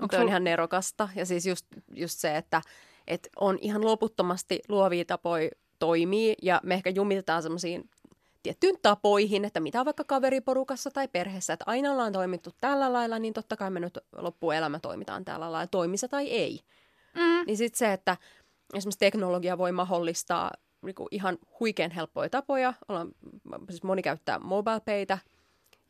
Onko 0.00 0.16
on 0.16 0.22
sul... 0.22 0.28
ihan 0.28 0.44
nerokasta. 0.44 1.08
Ja 1.16 1.26
siis 1.26 1.46
just, 1.46 1.66
just 1.94 2.18
se, 2.18 2.36
että, 2.36 2.62
että 3.06 3.28
on 3.36 3.58
ihan 3.60 3.84
loputtomasti 3.84 4.60
luovia 4.68 5.04
tapoja 5.04 5.50
toimii 5.78 6.34
ja 6.42 6.60
me 6.62 6.74
ehkä 6.74 6.90
jumitaan 6.90 7.42
semmoisiin 7.42 7.90
tiettyyn 8.44 8.76
tapoihin, 8.82 9.44
että 9.44 9.60
mitä 9.60 9.84
vaikka 9.84 10.04
kaveriporukassa 10.04 10.90
tai 10.90 11.08
perheessä, 11.08 11.52
että 11.52 11.64
aina 11.68 11.92
ollaan 11.92 12.12
toimittu 12.12 12.50
tällä 12.60 12.92
lailla, 12.92 13.18
niin 13.18 13.34
totta 13.34 13.56
kai 13.56 13.70
me 13.70 13.80
nyt 13.80 13.98
loppuelämä 14.16 14.78
toimitaan 14.78 15.24
tällä 15.24 15.52
lailla, 15.52 15.66
toimissa 15.66 16.08
tai 16.08 16.30
ei. 16.30 16.60
Mm. 17.14 17.46
Niin 17.46 17.56
sitten 17.56 17.78
se, 17.78 17.92
että 17.92 18.16
esimerkiksi 18.74 18.98
teknologia 18.98 19.58
voi 19.58 19.72
mahdollistaa 19.72 20.50
niin 20.82 20.94
ihan 21.10 21.38
huikean 21.60 21.90
helppoja 21.90 22.30
tapoja. 22.30 22.74
Ollaan, 22.88 23.08
siis 23.68 23.82
moni 23.82 24.02
käyttää 24.02 24.38
mobilepaytä 24.38 25.18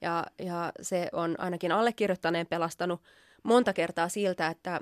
ja, 0.00 0.26
ja 0.38 0.72
se 0.80 1.08
on 1.12 1.34
ainakin 1.38 1.72
allekirjoittaneen 1.72 2.46
pelastanut 2.46 3.02
monta 3.42 3.72
kertaa 3.72 4.08
siltä, 4.08 4.48
että 4.48 4.80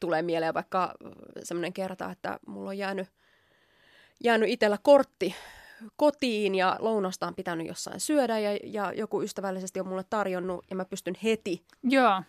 tulee 0.00 0.22
mieleen 0.22 0.54
vaikka 0.54 0.94
semmoinen 1.42 1.72
kerta, 1.72 2.10
että 2.10 2.38
mulla 2.46 2.70
on 2.70 2.78
jäänyt, 2.78 3.08
jäänyt 4.24 4.48
itsellä 4.48 4.78
kortti 4.82 5.34
kotiin 5.96 6.54
ja 6.54 6.76
lounasta 6.78 7.26
on 7.26 7.34
pitänyt 7.34 7.66
jossain 7.66 8.00
syödä 8.00 8.38
ja, 8.38 8.58
ja 8.64 8.92
joku 8.96 9.22
ystävällisesti 9.22 9.80
on 9.80 9.88
mulle 9.88 10.04
tarjonnut 10.10 10.64
ja 10.70 10.76
mä 10.76 10.84
pystyn 10.84 11.14
heti 11.22 11.64
Joo. 11.82 12.22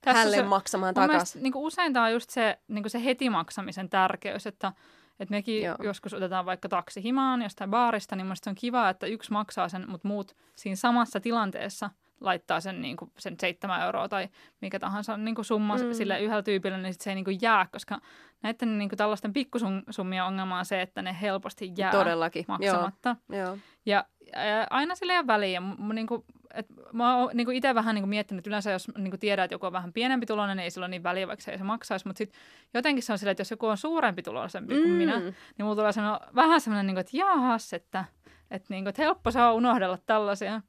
Tässä 0.00 0.18
hälle 0.18 0.36
se, 0.36 0.42
maksamaan 0.42 0.94
takaisin. 0.94 1.42
Niin 1.42 1.52
usein 1.56 1.92
tämä 1.92 2.06
on 2.06 2.12
just 2.12 2.30
se, 2.30 2.58
niin 2.68 2.90
se 2.90 3.04
heti 3.04 3.30
maksamisen 3.30 3.90
tärkeys, 3.90 4.46
että, 4.46 4.72
että 5.20 5.34
mekin 5.34 5.62
Joo. 5.62 5.76
joskus 5.82 6.14
otetaan 6.14 6.46
vaikka 6.46 6.68
taksi 6.68 7.02
himaan 7.02 7.42
jostain 7.42 7.70
baarista, 7.70 8.16
niin 8.16 8.26
minusta 8.26 8.50
on 8.50 8.56
kiva, 8.56 8.88
että 8.88 9.06
yksi 9.06 9.32
maksaa 9.32 9.68
sen, 9.68 9.90
mutta 9.90 10.08
muut 10.08 10.36
siinä 10.56 10.76
samassa 10.76 11.20
tilanteessa– 11.20 11.90
laittaa 12.20 12.60
sen, 12.60 12.82
niin 12.82 12.96
kuin, 12.96 13.10
sen 13.18 13.36
7 13.40 13.82
euroa 13.82 14.08
tai 14.08 14.28
mikä 14.60 14.78
tahansa 14.78 15.16
niin 15.16 15.34
kuin 15.34 15.44
summa 15.44 15.76
mm. 15.76 15.92
sille 15.92 16.20
yhdellä 16.20 16.42
tyypillä, 16.42 16.78
niin 16.78 16.92
sit 16.92 17.00
se 17.00 17.10
ei 17.10 17.14
niin 17.14 17.24
kuin 17.24 17.38
jää, 17.42 17.66
koska 17.72 18.00
näiden 18.42 18.78
niin 18.78 18.88
kuin 18.88 18.96
tällaisten 18.96 19.32
pikkusummien 19.32 20.24
ongelma 20.24 20.58
on 20.58 20.64
se, 20.64 20.82
että 20.82 21.02
ne 21.02 21.16
helposti 21.20 21.72
jää 21.76 21.90
Todellakin. 21.90 22.44
maksamatta. 22.48 23.16
Joo. 23.28 23.38
Joo. 23.40 23.58
Ja, 23.86 24.04
ja 24.32 24.66
aina 24.70 24.94
sille 24.94 25.12
ei 25.12 25.18
ole 25.18 25.26
väliä. 25.26 25.60
M- 25.60 25.94
niin 25.94 26.06
kuin, 26.06 26.24
et 26.54 26.66
mä 26.92 27.16
oon 27.16 27.30
niin 27.34 27.52
itse 27.52 27.74
vähän 27.74 27.94
niin 27.94 28.02
kuin 28.02 28.10
miettinyt, 28.10 28.38
että 28.38 28.50
yleensä 28.50 28.70
jos 28.70 28.88
niin 28.98 29.10
kuin 29.10 29.20
tiedät, 29.20 29.44
että 29.44 29.54
joku 29.54 29.66
on 29.66 29.72
vähän 29.72 29.92
pienempi 29.92 30.26
tuloinen, 30.26 30.56
niin 30.56 30.64
ei 30.64 30.70
sillä 30.70 30.84
ole 30.84 30.90
niin 30.90 31.02
väliä, 31.02 31.28
vaikka 31.28 31.44
se 31.44 31.50
ei 31.50 31.58
se 31.58 31.64
maksaisi. 31.64 32.06
Mutta 32.06 32.18
sitten 32.18 32.40
jotenkin 32.74 33.02
se 33.02 33.12
on 33.12 33.18
silleen, 33.18 33.32
että 33.32 33.40
jos 33.40 33.50
joku 33.50 33.66
on 33.66 33.76
suurempi 33.76 34.22
tuloisempi 34.22 34.74
mm. 34.74 34.80
kuin 34.80 34.92
minä, 34.92 35.18
niin 35.18 35.34
mulla 35.58 35.76
tulee 35.76 35.92
sano, 35.92 36.20
vähän 36.34 36.60
semmoinen, 36.60 36.86
niin 36.86 36.94
kuin, 36.94 37.00
että 37.00 37.16
jahas, 37.16 37.72
että, 37.72 38.04
että, 38.50 38.66
niin 38.70 38.84
kuin, 38.84 38.88
että 38.88 39.02
helppo 39.02 39.30
saa 39.30 39.52
unohdella 39.52 39.98
tällaisia. 40.06 40.60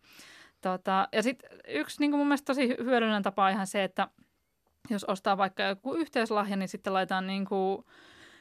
Tota, 0.61 1.07
ja 1.11 1.23
sitten 1.23 1.49
yksi 1.67 1.99
niin 1.99 2.11
mun 2.11 2.27
mielestä 2.27 2.45
tosi 2.45 2.67
hyödyllinen 2.67 3.23
tapa 3.23 3.45
on 3.45 3.51
ihan 3.51 3.67
se, 3.67 3.83
että 3.83 4.07
jos 4.89 5.03
ostaa 5.03 5.37
vaikka 5.37 5.63
joku 5.63 5.93
yhteislahja, 5.93 6.55
niin 6.55 6.69
sitten 6.69 6.93
laitetaan 6.93 7.27
niin 7.27 7.45
kuin 7.45 7.85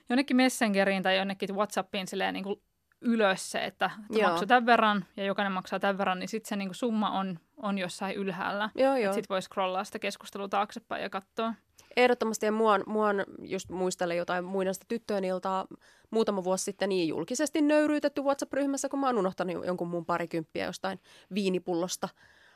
jonnekin 0.09 0.37
Messengeriin 0.37 1.03
tai 1.03 1.17
jonnekin 1.17 1.55
Whatsappiin 1.55 2.07
silleen 2.07 2.35
niin 2.35 2.45
kuin 2.45 2.63
ylös 3.01 3.51
se, 3.51 3.65
että, 3.65 3.91
että 4.11 4.29
maksaa 4.29 4.47
tämän 4.47 4.67
verran 4.67 5.05
ja 5.17 5.25
jokainen 5.25 5.53
maksaa 5.53 5.81
tämän 5.81 5.99
verran, 5.99 6.19
niin 6.19 6.29
sitten 6.29 6.49
se 6.49 6.57
niin 6.57 6.69
kuin 6.69 6.77
summa 6.77 7.11
on, 7.11 7.39
on 7.57 7.79
jossain 7.79 8.17
ylhäällä. 8.17 8.71
Sitten 9.13 9.35
voi 9.35 9.43
scrollaa 9.43 9.85
sitä 9.85 9.99
keskustelua 9.99 10.49
taaksepäin 10.49 11.03
ja 11.03 11.11
katsoa. 11.11 11.55
Ehdottomasti 11.99 12.47
ja 12.47 12.53
mua, 12.53 12.79
mua 12.87 13.09
just 13.43 13.69
muistelen 13.71 14.17
jotain 14.17 14.45
muinaista 14.45 14.85
tyttöjen 14.89 15.25
iltaa 15.25 15.67
muutama 16.11 16.45
vuosi 16.45 16.65
sitten 16.65 16.89
niin 16.89 17.09
julkisesti 17.09 17.63
nöyryytetty 17.63 18.23
WhatsApp-ryhmässä, 18.23 18.89
kun 18.89 19.01
mä 19.01 19.07
oon 19.07 19.19
unohtanut 19.19 19.67
jonkun 19.67 19.89
muun 19.89 20.07
parikymppiä 20.07 20.67
jostain 20.67 21.01
viinipullosta 21.35 22.09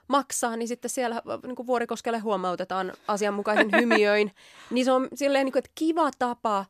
maksaa, 0.08 0.56
niin 0.56 0.68
sitten 0.68 0.90
siellä 0.90 1.16
äh, 1.16 1.22
niin 1.42 1.56
kuin 1.56 1.66
Vuorikoskelle 1.66 2.18
huomautetaan 2.18 2.92
asianmukaisen 3.08 3.70
hymiöin. 3.80 4.32
Niin 4.70 4.84
se 4.84 4.92
on 4.92 5.08
silleen, 5.14 5.44
niin 5.44 5.52
kuin, 5.52 5.60
että 5.60 5.70
kiva 5.74 6.10
tapa 6.18 6.64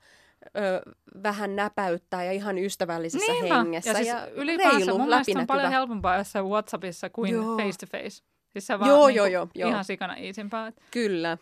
ö, 0.46 0.82
vähän 1.22 1.56
näpäyttää 1.56 2.24
ja 2.24 2.32
ihan 2.32 2.58
ystävällisessä 2.58 3.32
Niinpä. 3.32 3.54
hengessä. 3.54 3.90
Ja, 3.90 3.96
siis 3.96 4.08
ja 4.08 4.26
ylipäänsä 4.26 4.78
reilu, 4.78 4.98
mun 4.98 5.08
mielestä 5.08 5.38
on 5.38 5.46
paljon 5.46 5.70
helpompaa 5.70 6.16
jossain 6.16 6.44
WhatsAppissa 6.44 7.10
kuin 7.10 7.34
face 7.34 7.86
to 7.86 7.98
face. 7.98 8.22
Siis 8.48 8.66
se 8.66 8.78
vaan 8.78 8.88
Joo, 8.88 9.06
niinku, 9.06 9.16
joo, 9.16 9.26
joo, 9.26 9.48
joo. 9.54 9.68
ihan 9.68 9.84
sikana 9.84 10.14
iisimpää. 10.14 10.72
Kyllä. 10.90 11.38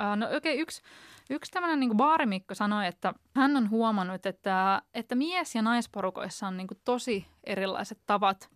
Uh, 0.00 0.16
no 0.16 0.26
okei, 0.26 0.36
okay, 0.36 0.54
yksi, 0.54 0.82
yksi 1.30 1.52
tämmöinen 1.52 1.80
niin 1.80 1.96
baarimikko 1.96 2.54
sanoi, 2.54 2.86
että 2.86 3.14
hän 3.36 3.56
on 3.56 3.70
huomannut, 3.70 4.26
että, 4.26 4.82
että 4.94 5.14
mies- 5.14 5.54
ja 5.54 5.62
naisporukoissa 5.62 6.46
on 6.46 6.56
niin 6.56 6.66
kuin 6.66 6.80
tosi 6.84 7.26
erilaiset 7.44 7.98
tavat 8.06 8.50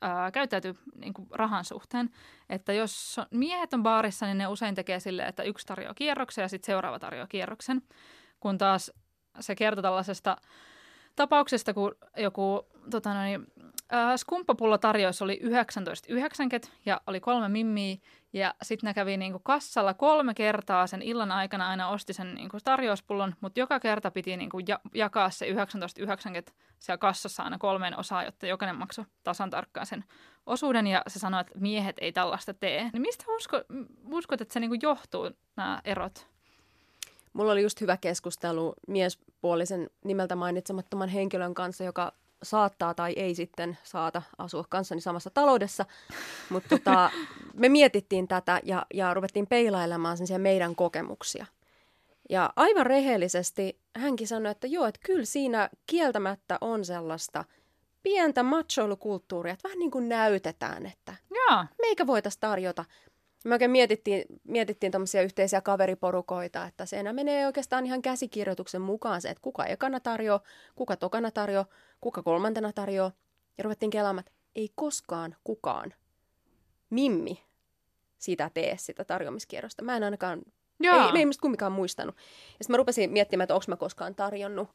ää, 0.00 0.30
käyttäytyy 0.30 0.74
niin 0.96 1.14
kuin 1.14 1.28
rahan 1.30 1.64
suhteen. 1.64 2.10
Että 2.48 2.72
jos 2.72 3.20
miehet 3.30 3.74
on 3.74 3.82
baarissa, 3.82 4.26
niin 4.26 4.38
ne 4.38 4.46
usein 4.46 4.74
tekee 4.74 5.00
silleen, 5.00 5.28
että 5.28 5.42
yksi 5.42 5.66
tarjoaa 5.66 5.94
kierroksen 5.94 6.42
ja 6.42 6.48
sitten 6.48 6.66
seuraava 6.66 6.98
tarjoaa 6.98 7.26
kierroksen. 7.26 7.82
Kun 8.40 8.58
taas 8.58 8.92
se 9.40 9.54
kertoo 9.54 9.82
tällaisesta 9.82 10.36
tapauksesta, 11.16 11.74
kun 11.74 11.94
joku 12.16 12.66
tota 12.90 13.14
noin, 13.14 13.46
äh, 13.92 14.16
skumppapullo 14.16 14.78
tarjous 14.78 15.22
oli 15.22 15.40
19,90 15.44 16.70
ja 16.86 17.00
oli 17.06 17.20
kolme 17.20 17.48
mimmiä. 17.48 17.96
Ja 18.32 18.54
sitten 18.62 18.88
ne 18.88 18.94
kävi 18.94 19.16
niinku 19.16 19.38
kassalla 19.38 19.94
kolme 19.94 20.34
kertaa 20.34 20.86
sen 20.86 21.02
illan 21.02 21.32
aikana 21.32 21.68
aina 21.68 21.88
osti 21.88 22.12
sen 22.12 22.34
niinku 22.34 22.58
tarjouspullon, 22.64 23.34
mutta 23.40 23.60
joka 23.60 23.80
kerta 23.80 24.10
piti 24.10 24.36
niinku 24.36 24.58
ja- 24.58 24.80
jakaa 24.94 25.30
se 25.30 25.46
19,90 25.46 26.52
siellä 26.78 26.98
kassassa 26.98 27.42
aina 27.42 27.58
kolmeen 27.58 27.98
osaan, 27.98 28.24
jotta 28.24 28.46
jokainen 28.46 28.76
maksoi 28.76 29.04
tasan 29.22 29.50
tarkkaan 29.50 29.86
sen 29.86 30.04
osuuden. 30.46 30.86
Ja 30.86 31.02
se 31.08 31.18
sanoi, 31.18 31.40
että 31.40 31.58
miehet 31.58 31.96
ei 32.00 32.12
tällaista 32.12 32.54
tee. 32.54 32.90
Niin 32.92 33.02
mistä 33.02 33.24
usko, 33.36 33.62
uskot, 34.12 34.40
että 34.40 34.54
se 34.54 34.60
niinku 34.60 34.76
johtuu, 34.82 35.30
nämä 35.56 35.80
erot? 35.84 36.26
Mulla 37.32 37.52
oli 37.52 37.62
just 37.62 37.80
hyvä 37.80 37.96
keskustelu 37.96 38.74
miespuolisen 38.88 39.90
nimeltä 40.04 40.36
mainitsemattoman 40.36 41.08
henkilön 41.08 41.54
kanssa, 41.54 41.84
joka 41.84 42.12
saattaa 42.44 42.94
tai 42.94 43.12
ei 43.16 43.34
sitten 43.34 43.78
saata 43.82 44.22
asua 44.38 44.64
kanssani 44.68 45.00
samassa 45.00 45.30
taloudessa. 45.30 45.84
Mutta 46.50 46.68
tota, 46.68 47.10
me 47.62 47.68
mietittiin 47.68 48.28
tätä 48.28 48.60
ja, 48.64 48.86
ja 48.94 49.14
ruvettiin 49.14 49.46
peilailemaan 49.46 50.16
sen 50.16 50.40
meidän 50.40 50.76
kokemuksia. 50.76 51.46
Ja 52.30 52.52
aivan 52.56 52.86
rehellisesti 52.86 53.78
hänkin 53.96 54.28
sanoi, 54.28 54.52
että 54.52 54.66
joo, 54.66 54.86
että 54.86 55.00
kyllä 55.04 55.24
siinä 55.24 55.70
kieltämättä 55.86 56.58
on 56.60 56.84
sellaista 56.84 57.44
pientä 58.02 58.42
machoilukulttuuria, 58.42 59.52
että 59.52 59.68
vähän 59.68 59.78
niin 59.78 59.90
kuin 59.90 60.08
näytetään, 60.08 60.86
että 60.86 61.14
meikä 61.78 62.06
voitaisiin 62.06 62.40
tarjota. 62.40 62.84
Me 63.44 63.54
oikein 63.54 63.70
mietittiin, 63.70 64.24
mietittiin 64.44 64.92
tämmöisiä 64.92 65.22
yhteisiä 65.22 65.60
kaveriporukoita, 65.60 66.66
että 66.66 66.86
se 66.86 67.00
enää 67.00 67.12
menee 67.12 67.46
oikeastaan 67.46 67.86
ihan 67.86 68.02
käsikirjoituksen 68.02 68.82
mukaan 68.82 69.20
se, 69.20 69.28
että 69.28 69.42
kuka 69.42 69.64
ekana 69.64 70.00
tarjoaa, 70.00 70.40
kuka 70.74 70.96
tokana 70.96 71.30
tarjoaa, 71.30 71.66
kuka 72.00 72.22
kolmantena 72.22 72.72
tarjoaa. 72.72 73.12
Ja 73.58 73.64
ruvettiin 73.64 73.90
kelaamaan, 73.90 74.20
että 74.20 74.32
ei 74.54 74.70
koskaan 74.74 75.36
kukaan 75.44 75.94
mimmi 76.90 77.44
sitä 78.18 78.50
tee 78.54 78.76
sitä 78.78 79.04
tarjoamiskierrosta. 79.04 79.82
Mä 79.82 79.96
en 79.96 80.02
ainakaan, 80.02 80.42
joo. 80.80 81.06
ei, 81.06 81.12
me 81.12 81.18
ei 81.18 81.26
musta 81.26 81.40
kumminkaan 81.40 81.72
muistanut. 81.72 82.16
Ja 82.16 82.64
sitten 82.64 82.72
mä 82.72 82.76
rupesin 82.76 83.10
miettimään, 83.10 83.44
että 83.44 83.54
onko 83.54 83.64
mä 83.68 83.76
koskaan 83.76 84.14
tarjonnut 84.14 84.68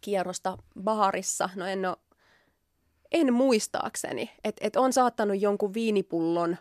kierrosta 0.00 0.58
baarissa. 0.82 1.50
No 1.54 1.66
en 1.66 1.86
ole, 1.86 1.96
en 3.12 3.34
muistaakseni. 3.34 4.30
Että 4.44 4.66
et 4.66 4.76
on 4.76 4.92
saattanut 4.92 5.40
jonkun 5.40 5.74
viinipullon 5.74 6.56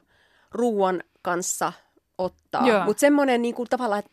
ruoan 0.51 1.03
kanssa 1.21 1.73
ottaa. 2.17 2.85
Mutta 2.85 2.99
semmoinen 2.99 3.41
niinku, 3.41 3.65
tavallaan, 3.65 3.99
että 3.99 4.11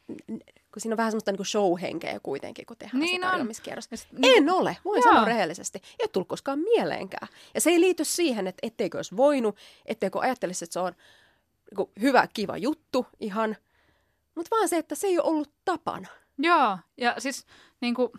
kun 0.73 0.81
siinä 0.83 0.95
on 0.95 0.97
vähän 0.97 1.13
semmoista 1.13 1.33
niinku 1.33 1.45
show-henkeä 1.45 2.21
kuitenkin, 2.23 2.67
kun 2.67 2.77
tehdään 2.77 3.01
Niin 3.01 3.21
se 3.21 3.27
on. 3.27 3.31
tarjoamiskierros. 3.31 3.89
Ja 3.91 3.97
sit 3.97 4.09
En 4.13 4.21
niinku- 4.21 4.57
ole, 4.57 4.77
voin 4.85 5.03
Joo. 5.05 5.13
sanoa 5.13 5.25
rehellisesti. 5.25 5.79
Ei 5.85 6.03
ole 6.05 6.09
tullut 6.09 6.29
koskaan 6.29 6.59
mieleenkään. 6.59 7.29
Ja 7.55 7.61
se 7.61 7.71
ei 7.71 7.81
liity 7.81 8.05
siihen, 8.05 8.47
että 8.47 8.67
etteikö 8.67 8.99
olisi 8.99 9.17
voinut, 9.17 9.57
etteikö 9.87 10.19
ajattelisi, 10.21 10.65
että 10.65 10.73
se 10.73 10.81
on 10.81 10.93
niinku 11.71 11.93
hyvä, 12.01 12.27
kiva 12.35 12.57
juttu 12.57 13.07
ihan. 13.21 13.57
Mutta 14.35 14.57
vaan 14.57 14.69
se, 14.69 14.79
että 14.79 14.95
se 14.95 15.07
ei 15.07 15.19
ole 15.19 15.29
ollut 15.29 15.51
tapana. 15.65 16.09
Joo, 16.39 16.79
ja 16.97 17.15
siis 17.19 17.47
niin 17.81 17.95
kuin, 17.95 18.13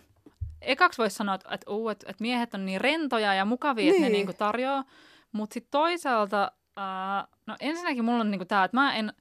ekaksi 0.61 0.97
voisi 0.97 1.15
sanoa, 1.15 1.35
että, 1.35 1.49
että, 1.51 1.65
että, 2.05 2.21
miehet 2.21 2.53
on 2.53 2.65
niin 2.65 2.81
rentoja 2.81 3.33
ja 3.33 3.45
mukavia, 3.45 3.89
että 3.89 4.01
ne 4.01 4.07
Niin. 4.07 4.13
niin 4.13 4.25
kuin 4.25 4.37
tarjoaa. 4.37 4.83
Mutta 5.31 5.53
sitten 5.53 5.71
toisaalta, 5.71 6.51
ää, 6.75 7.27
no 7.45 7.55
ensinnäkin 7.59 8.05
mulla 8.05 8.21
on 8.21 8.31
niin 8.31 8.39
kuin 8.39 8.47
tämä, 8.47 8.63
että 8.63 8.77
mä 8.77 8.95
en, 8.95 9.13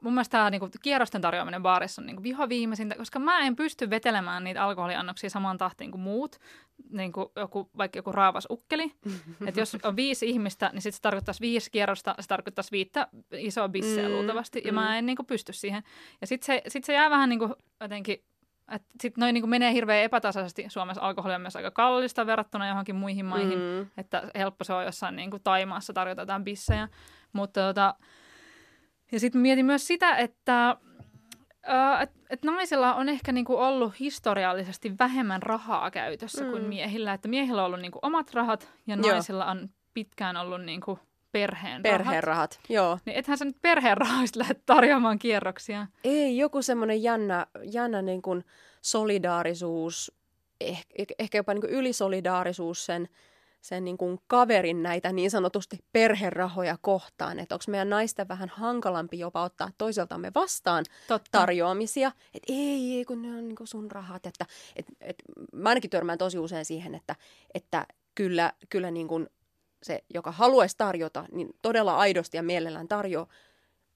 mun 0.00 0.14
mielestä 0.14 0.38
tämä 0.38 0.50
niin 0.50 0.70
kierrosten 0.82 1.20
tarjoaminen 1.20 1.62
baarissa 1.62 2.02
on 2.02 2.06
niin 2.06 2.16
kuin 2.16 2.24
viho 2.24 2.48
viimeisintä, 2.48 2.94
koska 2.94 3.18
mä 3.18 3.40
en 3.40 3.56
pysty 3.56 3.90
vetelemään 3.90 4.44
niitä 4.44 4.64
alkoholiannoksia 4.64 5.30
samaan 5.30 5.58
tahtiin 5.58 5.90
kuin 5.90 6.00
muut, 6.00 6.38
niin 6.90 7.12
kuin 7.12 7.26
joku, 7.36 7.70
vaikka 7.78 7.98
joku 7.98 8.12
raavas 8.12 8.46
ukkeli. 8.50 8.92
että 9.46 9.60
jos 9.60 9.76
on 9.82 9.96
viisi 9.96 10.28
ihmistä, 10.28 10.70
niin 10.72 10.82
sitten 10.82 10.96
se 10.96 11.02
tarkoittaisi 11.02 11.40
viisi 11.40 11.70
kierrosta, 11.70 12.14
se 12.20 12.28
tarkoittaisi 12.28 12.72
viittä 12.72 13.08
isoa 13.32 13.68
bisseä 13.68 14.08
Mm, 14.08 14.14
luultavasti, 14.14 14.62
ja 14.64 14.72
mm. 14.72 14.74
mä 14.74 14.98
en 14.98 15.06
niin 15.06 15.16
kuin 15.16 15.26
pysty 15.26 15.52
siihen. 15.52 15.82
Ja 16.20 16.26
sitten 16.26 16.46
se, 16.46 16.62
sit 16.68 16.84
se 16.84 16.92
jää 16.92 17.10
vähän 17.10 17.28
niin 17.28 17.38
kuin 17.38 17.52
jotenkin 18.70 18.86
sitten 19.00 19.20
noin 19.22 19.34
niin 19.34 19.48
menee 19.48 19.72
hirveän 19.72 20.02
epätasaisesti. 20.04 20.64
Suomessa 20.68 21.02
alkoholi 21.02 21.34
on 21.34 21.40
myös 21.40 21.56
aika 21.56 21.70
kallista 21.70 22.26
verrattuna 22.26 22.68
johonkin 22.68 22.96
muihin 22.96 23.26
maihin. 23.26 23.58
Mm. 23.58 23.86
Että 23.96 24.30
helppo 24.34 24.64
se 24.64 24.72
on 24.72 24.84
jossain 24.84 25.16
niin 25.16 25.30
kuin 25.30 25.42
Taimaassa 25.42 25.92
tarjota 25.92 26.22
jotain 26.22 26.44
bissejä. 26.44 26.88
Mutta 27.32 27.60
tota, 27.60 27.94
ja 29.12 29.20
sitten 29.20 29.40
mietin 29.40 29.66
myös 29.66 29.86
sitä, 29.86 30.16
että 30.16 30.76
äh, 31.68 32.02
et, 32.02 32.10
et 32.30 32.44
naisilla 32.44 32.94
on 32.94 33.08
ehkä 33.08 33.32
niinku 33.32 33.56
ollut 33.56 34.00
historiallisesti 34.00 34.98
vähemmän 34.98 35.42
rahaa 35.42 35.90
käytössä 35.90 36.44
mm. 36.44 36.50
kuin 36.50 36.62
miehillä. 36.62 37.12
Että 37.12 37.28
miehillä 37.28 37.62
on 37.62 37.66
ollut 37.66 37.80
niinku 37.80 37.98
omat 38.02 38.34
rahat 38.34 38.72
ja 38.86 38.96
Joo. 38.96 39.12
naisilla 39.12 39.46
on 39.46 39.68
pitkään 39.94 40.36
ollut 40.36 40.62
niinku 40.62 40.98
perheen 41.32 41.84
rahat. 41.84 42.02
Perheen 42.02 42.24
rahat, 42.24 42.60
joo. 42.68 42.98
Niin 43.04 43.16
ethän 43.16 43.38
sä 43.38 43.44
nyt 43.44 43.62
perheen 43.62 43.96
rahoista 43.96 44.38
lähde 44.38 44.54
tarjoamaan 44.66 45.18
kierroksia. 45.18 45.86
Ei, 46.04 46.38
joku 46.38 46.62
semmoinen 46.62 47.02
jännä, 47.02 47.46
jännä 47.62 48.02
niin 48.02 48.22
kuin 48.22 48.44
solidaarisuus, 48.80 50.12
ehkä, 50.60 51.14
ehkä 51.18 51.38
jopa 51.38 51.54
niin 51.54 51.60
kuin 51.60 51.72
ylisolidaarisuus 51.72 52.86
sen, 52.86 53.08
sen 53.60 53.84
niin 53.84 53.98
kuin 53.98 54.18
kaverin 54.26 54.82
näitä 54.82 55.12
niin 55.12 55.30
sanotusti 55.30 55.78
perherahoja 55.92 56.76
kohtaan. 56.80 57.38
Että 57.38 57.54
onko 57.54 57.64
meidän 57.68 57.90
naisten 57.90 58.28
vähän 58.28 58.48
hankalampi 58.48 59.18
jopa 59.18 59.42
ottaa 59.42 59.70
toiseltamme 59.78 60.30
vastaan 60.34 60.84
Totta. 61.08 61.38
tarjoamisia. 61.38 62.12
Että 62.34 62.52
ei, 62.52 62.96
ei, 62.96 63.04
kun 63.04 63.22
ne 63.22 63.28
on 63.28 63.48
niin 63.48 63.56
kuin 63.56 63.68
sun 63.68 63.90
rahat. 63.90 64.26
Että, 64.26 64.46
et, 64.76 64.86
et, 65.00 65.16
mä 65.52 65.68
ainakin 65.68 65.90
törmään 65.90 66.18
tosi 66.18 66.38
usein 66.38 66.64
siihen, 66.64 66.94
että, 66.94 67.16
että 67.54 67.86
kyllä, 68.14 68.52
kyllä 68.68 68.90
niin 68.90 69.08
kuin 69.08 69.28
se, 69.82 70.04
joka 70.14 70.32
haluaisi 70.32 70.78
tarjota, 70.78 71.24
niin 71.32 71.48
todella 71.62 71.96
aidosti 71.96 72.36
ja 72.36 72.42
mielellään 72.42 72.88
tarjoaa. 72.88 73.26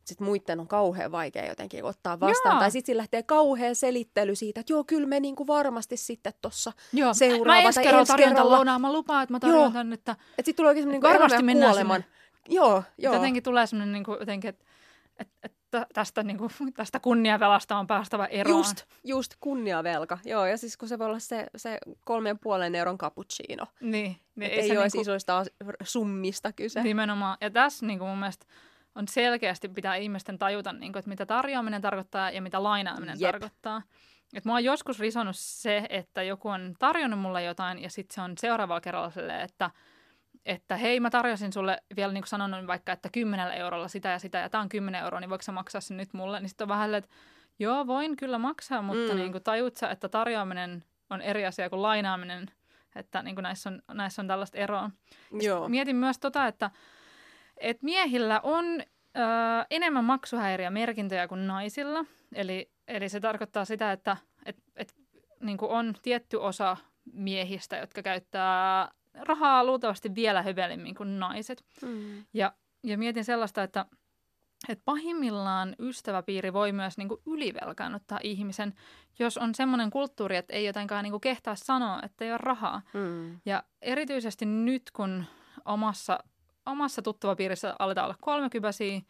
Sitten 0.05 0.27
muiden 0.27 0.61
on 0.61 0.69
kauhean 0.69 1.13
vaikea 1.13 1.47
jotenkin 1.47 1.85
ottaa 1.85 2.21
vastaan. 2.21 2.55
Joo. 2.55 2.61
Tai 2.61 2.71
sitten 2.71 2.97
lähtee 2.97 3.23
kauhea 3.23 3.75
selittely 3.75 4.35
siitä, 4.35 4.61
että 4.61 4.73
joo, 4.73 4.85
kyllä 4.85 5.07
me 5.07 5.21
niinku 5.21 5.47
varmasti 5.47 5.97
sitten 5.97 6.33
tuossa. 6.43 6.73
Seuraava 7.13 7.61
mä 7.63 7.67
ensi 7.67 7.83
tai 7.83 7.95
ensi 7.95 8.13
tämän 8.13 8.29
kerralla. 8.29 8.57
lounaan. 8.57 8.81
Mä 8.81 8.93
lupaan, 8.93 9.23
että 9.23 9.33
mä 9.33 9.41
tarjon 9.41 9.61
Joo. 9.61 9.71
tän, 9.71 9.93
että 9.93 10.13
Että 10.13 10.33
sitten 10.37 10.57
tulee 10.57 10.69
oikein 10.69 10.83
semmoinen 10.83 11.03
niinku 11.03 11.21
Varmasti 11.21 11.43
mennään 11.43 11.73
kuoleman. 11.73 12.05
Joo, 12.49 12.83
joo. 12.99 13.15
Jotenkin 13.15 13.43
tulee 13.43 13.67
semmoinen 13.67 13.93
niin 13.93 14.05
kuin, 14.05 14.19
jotenkin, 14.21 14.49
että, 14.49 14.65
että, 15.19 15.35
että 15.43 15.56
tästä, 15.95 16.23
niin 16.23 16.39
kuin, 16.39 16.51
tästä 16.77 17.01
kunniavelasta 17.01 17.77
on 17.77 17.87
päästävä 17.87 18.27
eroon. 18.27 18.59
Just, 18.59 18.85
just 19.05 19.35
kunniavelka. 19.41 20.19
Joo, 20.25 20.47
ja 20.47 20.57
siis 20.57 20.77
kun 20.77 20.89
se 20.89 20.99
voi 20.99 21.07
olla 21.07 21.19
se, 21.19 21.47
se 21.57 21.79
kolmen 22.05 22.39
puolen 22.39 22.75
euron 22.75 22.99
cappuccino. 22.99 23.67
Niin, 23.81 24.17
niin 24.35 24.51
Ei, 24.53 24.61
ei 24.61 24.69
se 24.69 24.79
ole 24.79 24.85
niinku- 24.85 25.01
isoista 25.01 25.39
as- 25.39 25.51
summista 25.83 26.53
kyse. 26.53 26.83
Nimenomaan. 26.83 27.37
Ja 27.41 27.51
tässä 27.51 27.87
niin 27.87 27.99
kuin 27.99 28.09
mun 28.09 28.19
mielestä 28.19 28.47
on 28.95 29.09
selkeästi 29.09 29.69
pitää 29.69 29.97
ihmisten 29.97 30.39
tajuta, 30.39 30.73
niin 30.73 30.93
kuin, 30.93 30.99
että 31.01 31.09
mitä 31.09 31.27
tarjoaminen 31.27 31.83
tarkoittaa 31.83 32.31
ja 32.31 32.43
mitä 32.43 32.63
lainaaminen 32.63 33.17
Jep. 33.21 33.31
tarkoittaa. 33.31 33.83
Et 34.35 34.45
mua 34.45 34.55
on 34.55 34.65
joskus 34.65 35.01
risonut 35.01 35.37
se, 35.37 35.87
että 35.89 36.23
joku 36.23 36.49
on 36.49 36.75
tarjonnut 36.79 37.21
mulle 37.21 37.43
jotain 37.43 37.83
ja 37.83 37.91
sitten 37.91 38.15
se 38.15 38.21
on 38.21 38.33
seuraavalla 38.39 38.81
kerralla 38.81 39.11
silleen, 39.11 39.41
että, 39.41 39.71
että 40.47 40.77
hei 40.77 41.01
mä 41.01 41.11
tarjosin 41.11 41.53
sulle 41.53 41.83
vielä 41.97 42.13
niin 42.13 42.23
kuin 42.23 42.29
sanonut 42.29 42.67
vaikka, 42.67 42.93
että 42.93 43.09
10 43.13 43.53
eurolla 43.53 43.89
sitä 43.89 44.09
ja 44.09 44.19
sitä 44.19 44.39
ja 44.39 44.51
tämä 44.51 44.63
on 44.63 44.69
10 44.69 45.03
euroa, 45.03 45.21
niin 45.21 45.31
voiko 45.31 45.43
sä 45.43 45.53
maksaa 45.53 45.81
sen 45.81 45.97
nyt 45.97 46.13
mulle? 46.13 46.41
Niin 46.41 46.49
sitten 46.49 46.65
on 46.65 46.69
vähän 46.69 46.95
että 46.95 47.11
joo 47.59 47.87
voin 47.87 48.17
kyllä 48.17 48.39
maksaa, 48.39 48.83
mutta 48.83 49.13
Mm. 49.13 49.19
niin 49.19 49.33
kuin 49.33 49.45
tajut 49.45 49.77
sä, 49.77 49.91
että 49.91 50.09
tarjoaminen 50.09 50.85
on 51.11 51.23
eri 51.23 51.47
asia 51.47 51.71
kuin 51.71 51.83
lainaaminen, 51.83 52.47
että 52.97 53.23
niin 53.23 53.37
kuin 53.37 53.43
näissä, 53.43 53.71
on, 53.71 53.83
näissä 53.93 54.23
on 54.23 54.29
tällaista 54.29 54.59
eroa. 54.59 54.91
Joo. 55.33 55.69
Mietin 55.69 55.97
myös 55.97 56.19
tota, 56.19 56.47
että, 56.47 56.71
että 57.57 57.85
miehillä 57.85 58.41
on 58.43 58.65
ö, 58.81 59.21
enemmän 59.71 60.05
maksuhäiriömerkintöjä 60.05 61.29
kuin 61.29 61.47
naisilla. 61.47 62.05
Eli, 62.35 62.71
eli 62.89 63.09
se 63.09 63.21
tarkoittaa 63.21 63.65
sitä, 63.65 63.93
että 63.93 64.17
et, 64.47 64.57
et, 64.77 64.95
niin 65.41 65.59
kuin 65.59 65.71
on 65.71 65.95
tietty 66.03 66.37
osa 66.37 66.77
miehistä, 67.13 67.77
jotka 67.77 68.03
käyttää 68.03 68.89
rahaa 69.21 69.65
luultavasti 69.65 70.15
vielä 70.15 70.43
hövelimmin 70.43 70.95
kuin 70.95 71.19
naiset. 71.19 71.65
Mm. 71.83 72.25
Ja, 72.35 72.53
ja 72.83 72.99
mietin 72.99 73.25
sellaista, 73.25 73.63
että, 73.63 73.87
että 74.69 74.83
pahimmillaan 74.85 75.77
ystäväpiiri 75.79 76.53
voi 76.53 76.73
myös 76.73 76.99
niin 76.99 77.09
kuin 77.09 77.21
ylivelkaannuttaa 77.27 78.21
ihmisen, 78.23 78.75
jos 79.19 79.39
on 79.39 79.55
semmoinen 79.55 79.91
kulttuuri, 79.91 80.37
että 80.37 80.53
ei 80.53 80.65
jotenkaan 80.65 81.03
niin 81.03 81.11
kuin 81.11 81.21
kehtaa 81.21 81.55
sanoa, 81.55 82.01
että 82.03 82.25
ei 82.25 82.31
ole 82.31 82.39
rahaa. 82.39 82.83
Mm. 82.95 83.41
Ja 83.45 83.63
erityisesti 83.83 84.47
nyt, 84.47 84.83
kun 84.93 85.25
omassa 85.65 86.19
omassa 86.67 87.03
tuttavapiirissä 87.03 87.77
aletaan 87.79 88.05
olla 88.05 88.17
kolmekypäisiä, 88.21 89.01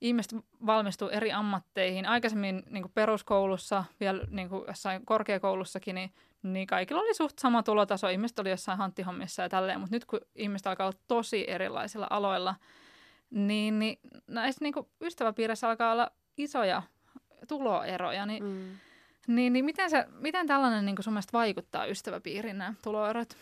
ihmiset 0.00 0.32
valmistuu 0.66 1.08
eri 1.08 1.32
ammatteihin. 1.32 2.06
Aikaisemmin 2.06 2.62
niin 2.70 2.82
kuin 2.82 2.92
peruskoulussa, 2.94 3.84
vielä 4.00 4.24
niin 4.30 4.48
kuin 4.48 4.64
jossain 4.68 5.06
korkeakoulussakin, 5.06 5.94
niin, 5.94 6.12
niin 6.42 6.66
kaikilla 6.66 7.00
oli 7.00 7.14
suht 7.14 7.38
sama 7.38 7.62
tulotaso. 7.62 8.08
Ihmiset 8.08 8.38
oli 8.38 8.50
jossain 8.50 8.78
hanttihommissa 8.78 9.42
ja 9.42 9.48
tälleen, 9.48 9.80
mutta 9.80 9.96
nyt 9.96 10.04
kun 10.04 10.20
ihmiset 10.34 10.66
alkaa 10.66 10.86
olla 10.86 10.98
tosi 11.08 11.50
erilaisilla 11.50 12.06
aloilla, 12.10 12.54
niin, 13.30 13.78
niin 13.78 13.98
näissä 14.26 14.64
niin 14.64 14.74
ystäväpiirissä 15.00 15.68
alkaa 15.68 15.92
olla 15.92 16.10
isoja 16.36 16.82
tuloeroja. 17.48 18.26
Niin, 18.26 18.44
mm. 18.44 18.76
niin, 19.26 19.52
niin 19.52 19.64
miten, 19.64 19.90
se, 19.90 20.06
miten 20.10 20.46
tällainen 20.46 20.84
niin 20.84 20.96
sun 21.00 21.12
mielestä 21.12 21.32
vaikuttaa 21.32 21.86
ystäväpiirin 21.86 22.58
nämä 22.58 22.74
tuloerot? 22.82 23.36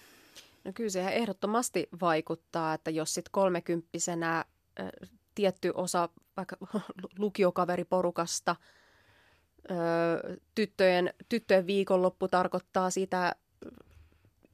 No 0.65 0.73
kyllä 0.75 0.91
se 0.91 1.09
ehdottomasti 1.09 1.89
vaikuttaa, 2.01 2.75
että 2.75 2.91
jos 2.91 3.15
sitten 3.15 3.33
kolmekymppisenä 3.33 4.45
tietty 5.35 5.73
osa 5.75 6.09
vaikka 6.37 6.57
lukiokaveriporukasta, 7.19 8.57
tyttöjen, 10.55 11.15
tyttöjen 11.29 11.67
viikonloppu 11.67 12.29
tarkoittaa 12.29 12.91
sitä 12.91 13.35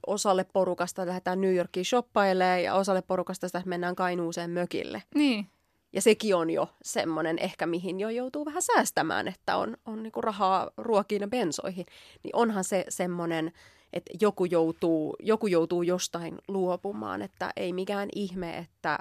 osalle 0.07 0.45
porukasta 0.53 1.07
lähdetään 1.07 1.41
New 1.41 1.55
Yorkiin 1.55 1.85
shoppailemaan 1.85 2.63
ja 2.63 2.75
osalle 2.75 3.03
porukasta 3.03 3.49
sitä 3.49 3.63
mennään 3.67 3.97
Kainuuseen 3.97 4.51
mökille. 4.51 5.03
Niin. 5.15 5.47
Ja 5.93 6.03
sekin 6.03 6.37
on 6.37 6.51
jo 6.51 6.69
semmoinen 6.83 7.39
ehkä, 7.39 7.67
mihin 7.67 8.01
jo 8.01 8.09
joutuu 8.09 8.45
vähän 8.45 8.63
säästämään, 8.63 9.29
että 9.29 9.57
on, 9.57 9.77
on 9.85 10.03
niinku 10.03 10.21
rahaa 10.21 10.71
ruokiin 10.77 11.21
ja 11.21 11.29
bensoihin. 11.29 11.87
Niin 12.23 12.37
onhan 12.37 12.65
se 12.65 12.85
semmoinen, 12.89 13.53
että 13.93 14.13
joku 14.21 14.45
joutuu, 14.45 15.17
joku 15.21 15.47
joutuu 15.47 15.83
jostain 15.83 16.39
luopumaan, 16.49 17.23
että 17.23 17.51
ei 17.57 17.73
mikään 17.73 18.09
ihme, 18.15 18.59
että, 18.59 18.99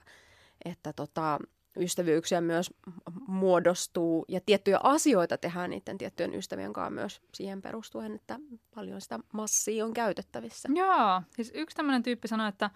että 0.66 0.94
tota, 0.94 1.40
ystävyyksiä 1.78 2.42
myös 2.42 2.74
muodostuu 3.28 4.26
ja 4.28 4.42
tiettyjä 4.46 4.80
asioita 4.84 5.38
tehdään 5.38 5.70
niiden 5.70 5.98
tiettyjen 5.98 6.36
ystävien 6.36 6.74
kanssa 6.74 6.90
myös 6.90 7.22
siihen 7.34 7.62
perustuen, 7.62 8.16
että 8.16 8.40
paljon 8.76 9.02
sitä 9.02 9.20
massia 9.34 9.86
on 9.86 9.94
käytettävissä. 9.94 10.70
Joo, 10.76 11.22
siis 11.36 11.52
yksi 11.56 11.76
tämmöinen 11.76 12.04
tyyppi 12.04 12.28
sanoi, 12.28 12.50
että, 12.50 12.70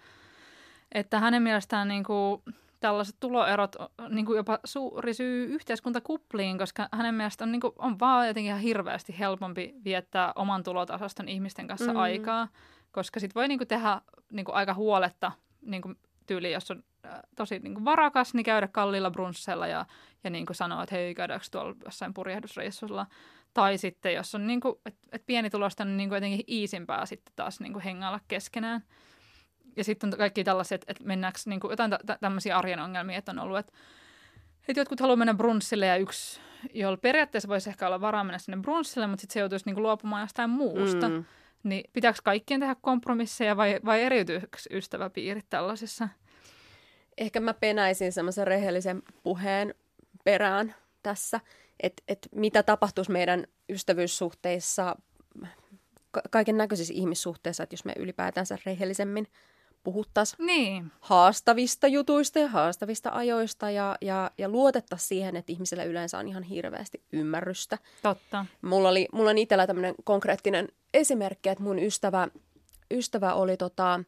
että 0.92 1.20
hänen 1.20 1.42
mielestään 1.42 1.88
niin 1.88 2.04
kuin 2.04 2.42
tällaiset 2.80 3.16
tuloerot 3.20 3.76
niin 4.08 4.26
kuin 4.26 4.36
jopa 4.36 4.58
suuri 4.64 5.14
syy 5.14 5.46
yhteiskuntakupliin, 5.46 6.58
koska 6.58 6.88
hänen 6.92 7.14
mielestään 7.14 7.48
on, 7.48 7.52
niin 7.52 7.60
kuin, 7.60 7.72
on 7.78 7.98
vaan 7.98 8.28
jotenkin 8.28 8.48
ihan 8.48 8.60
hirveästi 8.60 9.18
helpompi 9.18 9.74
viettää 9.84 10.32
oman 10.36 10.62
tulotasaston 10.62 11.28
ihmisten 11.28 11.68
kanssa 11.68 11.92
mm. 11.92 11.98
aikaa, 11.98 12.48
koska 12.92 13.20
sit 13.20 13.34
voi 13.34 13.48
niin 13.48 13.58
kuin, 13.58 13.68
tehdä 13.68 14.00
niin 14.32 14.44
kuin, 14.44 14.54
aika 14.54 14.74
huoletta 14.74 15.32
niin 15.62 15.82
kuin, 15.82 15.96
tyyli, 16.26 16.52
jos 16.52 16.70
on 16.70 16.82
tosi 17.36 17.58
niin 17.58 17.74
kuin 17.74 17.84
varakas, 17.84 18.34
niin 18.34 18.44
käydä 18.44 18.68
kalliilla 18.68 19.10
brunssella 19.10 19.66
ja, 19.66 19.86
ja 20.24 20.30
niin 20.30 20.46
kuin 20.46 20.56
sanoa, 20.56 20.82
että 20.82 20.94
hei, 20.94 21.14
käydäänkö 21.14 21.46
tuolla 21.50 21.74
jossain 21.84 22.14
purjehdusreissulla. 22.14 23.06
Tai 23.54 23.78
sitten, 23.78 24.14
jos 24.14 24.34
on 24.34 24.46
niin 24.46 24.60
kuin, 24.60 24.74
et, 24.86 24.96
et 25.12 25.26
pienitulosta, 25.26 25.84
niin, 25.84 25.96
niin 25.96 26.08
kuin 26.08 26.16
jotenkin 26.16 26.44
iisimpää 26.48 27.06
sitten 27.06 27.32
taas 27.36 27.60
niin 27.60 27.72
kuin 27.72 27.82
hengailla 27.82 28.20
keskenään. 28.28 28.82
Ja 29.76 29.84
sitten 29.84 30.12
on 30.12 30.18
kaikki 30.18 30.44
tällaiset, 30.44 30.84
että 30.88 31.04
mennäänkö 31.04 31.38
niin 31.46 31.60
kuin 31.60 31.70
jotain 31.70 31.90
tä- 31.90 32.18
tämmöisiä 32.20 32.58
arjen 32.58 32.80
ongelmia, 32.80 33.18
että 33.18 33.32
on 33.32 33.38
ollut, 33.38 33.58
että, 33.58 33.72
että 34.68 34.80
jotkut 34.80 35.00
haluaa 35.00 35.16
mennä 35.16 35.34
brunssille 35.34 35.86
ja 35.86 35.96
yksi, 35.96 36.40
jolla 36.74 36.96
periaatteessa 36.96 37.48
voisi 37.48 37.70
ehkä 37.70 37.86
olla 37.86 38.00
varaa 38.00 38.24
mennä 38.24 38.38
sinne 38.38 38.58
brunssille, 38.62 39.06
mutta 39.06 39.20
sitten 39.20 39.34
se 39.34 39.40
joutuisi 39.40 39.66
niin 39.66 39.74
kuin 39.74 39.82
luopumaan 39.82 40.22
jostain 40.22 40.50
muusta. 40.50 41.08
Mm. 41.08 41.24
Niin 41.66 41.90
pitääkö 41.92 42.18
kaikkien 42.24 42.60
tehdä 42.60 42.76
kompromisseja 42.80 43.56
vai, 43.56 43.80
vai 43.84 44.02
eriytyykö 44.02 44.58
ystäväpiirit 44.70 45.46
tällaisissa? 45.50 46.08
ehkä 47.18 47.40
mä 47.40 47.54
penäisin 47.54 48.12
semmoisen 48.12 48.46
rehellisen 48.46 49.02
puheen 49.22 49.74
perään 50.24 50.74
tässä, 51.02 51.40
että 51.80 52.02
et 52.08 52.28
mitä 52.34 52.62
tapahtuisi 52.62 53.10
meidän 53.10 53.46
ystävyyssuhteissa, 53.68 54.96
ka- 56.10 56.22
kaiken 56.30 56.56
näköisissä 56.56 56.94
ihmissuhteissa, 56.94 57.62
että 57.62 57.74
jos 57.74 57.84
me 57.84 57.92
ylipäätänsä 57.98 58.58
rehellisemmin 58.66 59.26
puhuttaisiin 59.86 60.46
niin. 60.46 60.92
haastavista 61.00 61.86
jutuista 61.86 62.38
ja 62.38 62.48
haastavista 62.48 63.10
ajoista 63.12 63.70
ja, 63.70 63.96
ja, 64.00 64.30
ja 64.38 64.48
luotettaisiin 64.48 65.08
siihen, 65.08 65.36
että 65.36 65.52
ihmisillä 65.52 65.84
yleensä 65.84 66.18
on 66.18 66.28
ihan 66.28 66.42
hirveästi 66.42 67.02
ymmärrystä. 67.12 67.78
Totta. 68.02 68.46
Mulla, 68.62 68.88
oli, 68.88 69.08
mulla 69.12 69.30
on 69.30 69.38
itsellä 69.38 69.66
tämmöinen 69.66 69.94
konkreettinen 70.04 70.68
esimerkki, 70.94 71.48
että 71.48 71.64
mun 71.64 71.78
ystävä, 71.78 72.28
ystävä 72.90 73.34
oli 73.34 73.56
tota, 73.56 74.00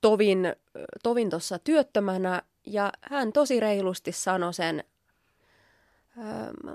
tovin, 0.00 0.56
tovin 1.02 1.30
tuossa 1.30 1.58
työttömänä 1.58 2.42
ja 2.66 2.92
hän 3.00 3.32
tosi 3.32 3.60
reilusti 3.60 4.12
sanoi 4.12 4.54
sen, 4.54 4.84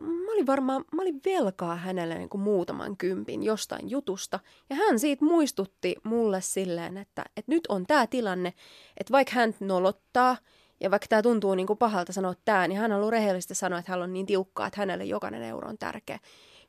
mä 0.02 0.27
olin 0.38 0.48
varmaan, 0.48 0.86
mä 0.96 1.02
olin 1.02 1.22
velkaa 1.26 1.76
hänelle 1.76 2.18
niin 2.18 2.30
kuin 2.30 2.42
muutaman 2.42 2.98
kympin 2.98 3.44
jostain 3.44 3.90
jutusta. 3.90 4.40
Ja 4.70 4.76
hän 4.76 5.00
siitä 5.00 5.26
muistutti 5.26 5.96
mulle 6.04 6.42
silleen, 6.42 6.98
että, 6.98 7.26
että 7.38 7.52
nyt 7.52 7.68
on 7.70 7.86
tämä 7.86 8.08
tilanne, 8.08 8.54
että 8.98 9.12
vaikka 9.12 9.36
hän 9.36 9.56
nolottaa 9.60 10.38
ja 10.80 10.92
vaikka 10.92 11.08
tämä 11.08 11.22
tuntuu 11.22 11.56
niin 11.56 11.68
kuin 11.68 11.78
pahalta 11.78 12.14
sanoa 12.14 12.34
tämä, 12.46 12.68
niin 12.68 12.80
hän 12.80 12.92
haluaa 12.92 13.12
rehellisesti 13.12 13.56
sanoa, 13.56 13.80
että 13.80 13.92
hän 13.92 14.02
on 14.02 14.14
niin 14.14 14.26
tiukkaa, 14.26 14.68
että 14.68 14.82
hänelle 14.82 15.06
jokainen 15.06 15.44
euro 15.44 15.70
on 15.70 15.78
tärkeä. 15.78 16.20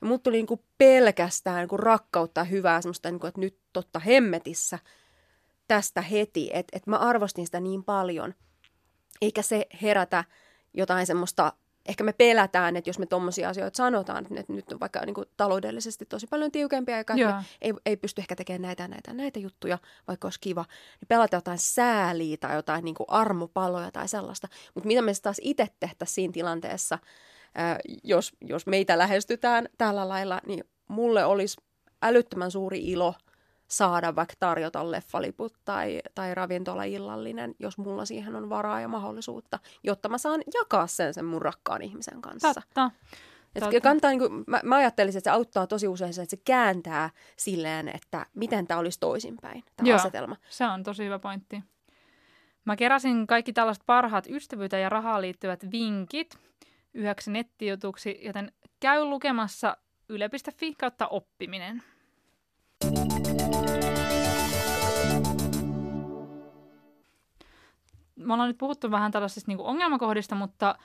Ja 0.00 0.06
mut 0.06 0.22
tuli 0.22 0.36
niin 0.36 0.46
kuin 0.46 0.60
pelkästään 0.78 1.58
niin 1.58 1.68
kuin 1.68 1.80
rakkautta 1.80 2.44
hyvää, 2.44 2.82
semmoista, 2.82 3.10
niin 3.10 3.20
kuin, 3.20 3.28
että 3.28 3.40
nyt 3.40 3.58
totta 3.72 3.98
hemmetissä– 3.98 4.78
tästä 5.68 6.02
heti, 6.02 6.50
että, 6.52 6.76
että 6.76 6.90
mä 6.90 6.96
arvostin 6.96 7.46
sitä 7.46 7.60
niin 7.60 7.84
paljon, 7.84 8.34
eikä 9.22 9.42
se 9.42 9.66
herätä 9.82 10.24
jotain 10.74 11.06
semmoista, 11.06 11.52
ehkä 11.88 12.04
me 12.04 12.12
pelätään, 12.12 12.76
että 12.76 12.90
jos 12.90 12.98
me 12.98 13.06
tuommoisia 13.06 13.48
asioita 13.48 13.76
sanotaan, 13.76 14.26
että 14.36 14.52
nyt 14.52 14.72
on 14.72 14.80
vaikka 14.80 15.00
niin 15.06 15.14
kuin 15.14 15.26
taloudellisesti 15.36 16.06
tosi 16.06 16.26
paljon 16.26 16.52
tiukempia 16.52 16.96
aikaa, 16.96 17.16
että 17.16 17.44
ei, 17.60 17.74
ei 17.86 17.96
pysty 17.96 18.20
ehkä 18.20 18.36
tekemään 18.36 18.62
näitä 18.62 18.88
näitä 18.88 19.12
näitä 19.12 19.38
juttuja, 19.38 19.78
vaikka 20.08 20.26
olisi 20.26 20.40
kiva, 20.40 20.64
niin 21.00 21.08
pelata 21.08 21.36
jotain 21.36 21.58
sääliä 21.58 22.36
tai 22.36 22.56
jotain 22.56 22.84
niin 22.84 22.94
kuin 22.94 23.06
armopaloja 23.10 23.90
tai 23.90 24.08
sellaista. 24.08 24.48
Mutta 24.74 24.86
mitä 24.86 25.02
me 25.02 25.12
taas 25.22 25.40
itse 25.42 25.68
tehtäisiin 25.80 26.14
siinä 26.14 26.32
tilanteessa, 26.32 26.98
ää, 27.54 27.78
jos, 28.04 28.32
jos 28.40 28.66
meitä 28.66 28.98
lähestytään 28.98 29.68
tällä 29.78 30.08
lailla, 30.08 30.40
niin 30.46 30.64
mulle 30.88 31.24
olisi 31.24 31.56
älyttömän 32.02 32.50
suuri 32.50 32.78
ilo– 32.78 33.14
saada 33.68 34.16
vaikka 34.16 34.34
tarjota 34.38 34.90
leffaliput 34.90 35.54
tai, 35.64 36.02
tai 36.14 36.34
ravintolaillallinen, 36.34 37.54
jos 37.58 37.78
mulla 37.78 38.04
siihen 38.04 38.36
on 38.36 38.48
varaa 38.48 38.80
ja 38.80 38.88
mahdollisuutta, 38.88 39.58
jotta 39.84 40.08
mä 40.08 40.18
saan 40.18 40.40
jakaa 40.54 40.86
sen 40.86 41.14
sen 41.14 41.24
mun 41.24 41.42
rakkaan 41.42 41.82
ihmisen 41.82 42.22
kanssa. 42.22 42.54
Totta. 42.54 42.90
Että 43.54 43.80
kantaa, 43.80 44.10
niin 44.10 44.18
kuin, 44.18 44.44
mä, 44.46 44.60
mä 44.64 44.76
ajattelisin, 44.76 45.18
että 45.18 45.30
se 45.30 45.34
auttaa 45.34 45.66
tosi 45.66 45.88
usein 45.88 46.10
että 46.10 46.24
se 46.24 46.42
kääntää 46.44 47.10
silleen, 47.36 47.88
että 47.88 48.26
miten 48.34 48.66
tämä 48.66 48.80
olisi 48.80 49.00
toisinpäin, 49.00 49.64
tämä 49.76 49.88
Joo, 49.88 49.96
asetelma. 49.96 50.36
se 50.48 50.64
on 50.64 50.82
tosi 50.82 51.04
hyvä 51.04 51.18
pointti. 51.18 51.62
Mä 52.64 52.76
keräsin 52.76 53.26
kaikki 53.26 53.52
tällaiset 53.52 53.82
parhaat 53.86 54.26
ystävyyteen 54.30 54.82
ja 54.82 54.88
rahaan 54.88 55.22
liittyvät 55.22 55.70
vinkit 55.72 56.38
yhdeksi 56.94 57.30
nettijutuksi, 57.30 58.20
joten 58.22 58.52
käy 58.80 59.04
lukemassa 59.04 59.76
yle.fi 60.08 60.74
kautta 60.74 61.08
oppiminen. 61.08 61.82
Me 68.28 68.34
ollaan 68.34 68.48
nyt 68.48 68.58
puhuttu 68.58 68.90
vähän 68.90 69.12
tällaisista 69.12 69.50
niin 69.50 69.60
ongelmakohdista, 69.60 70.34
mutta 70.34 70.78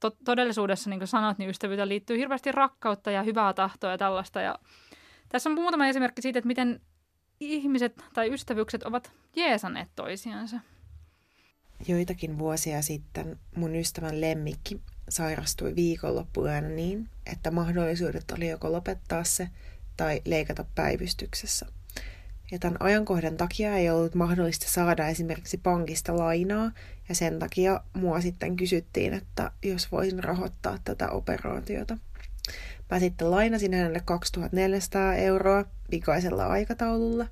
to- 0.00 0.16
todellisuudessa, 0.24 0.90
niin 0.90 1.00
kuin 1.00 1.08
sanoit, 1.08 1.38
niin 1.38 1.50
ystävyyteen 1.50 1.88
liittyy 1.88 2.18
hirveästi 2.18 2.52
rakkautta 2.52 3.10
ja 3.10 3.22
hyvää 3.22 3.52
tahtoa 3.52 3.90
ja 3.90 3.98
tällaista. 3.98 4.40
Ja 4.40 4.58
tässä 5.28 5.50
on 5.50 5.54
muutama 5.54 5.86
esimerkki 5.86 6.22
siitä, 6.22 6.38
että 6.38 6.46
miten 6.46 6.80
ihmiset 7.40 8.04
tai 8.14 8.32
ystävyykset 8.34 8.82
ovat 8.82 9.12
jeesanneet 9.36 9.88
toisiansa. 9.96 10.60
Joitakin 11.88 12.38
vuosia 12.38 12.82
sitten 12.82 13.38
mun 13.56 13.76
ystävän 13.76 14.20
lemmikki 14.20 14.80
sairastui 15.08 15.76
viikonloppuyönä 15.76 16.68
niin, 16.68 17.08
että 17.32 17.50
mahdollisuudet 17.50 18.30
oli 18.36 18.48
joko 18.48 18.72
lopettaa 18.72 19.24
se 19.24 19.48
tai 19.96 20.22
leikata 20.24 20.64
päivystyksessä– 20.74 21.66
ja 22.52 22.58
tämän 22.58 22.76
ajankohdan 22.80 23.36
takia 23.36 23.76
ei 23.76 23.90
ollut 23.90 24.14
mahdollista 24.14 24.66
saada 24.68 25.08
esimerkiksi 25.08 25.58
pankista 25.58 26.16
lainaa, 26.16 26.70
ja 27.08 27.14
sen 27.14 27.38
takia 27.38 27.80
mua 27.92 28.20
sitten 28.20 28.56
kysyttiin, 28.56 29.14
että 29.14 29.50
jos 29.62 29.92
voisin 29.92 30.24
rahoittaa 30.24 30.78
tätä 30.84 31.10
operaatiota. 31.10 31.98
Mä 32.90 33.00
sitten 33.00 33.30
lainasin 33.30 33.74
hänelle 33.74 34.02
2400 34.04 35.14
euroa 35.14 35.64
pikaisella 35.90 36.46
aikataululla. 36.46 37.26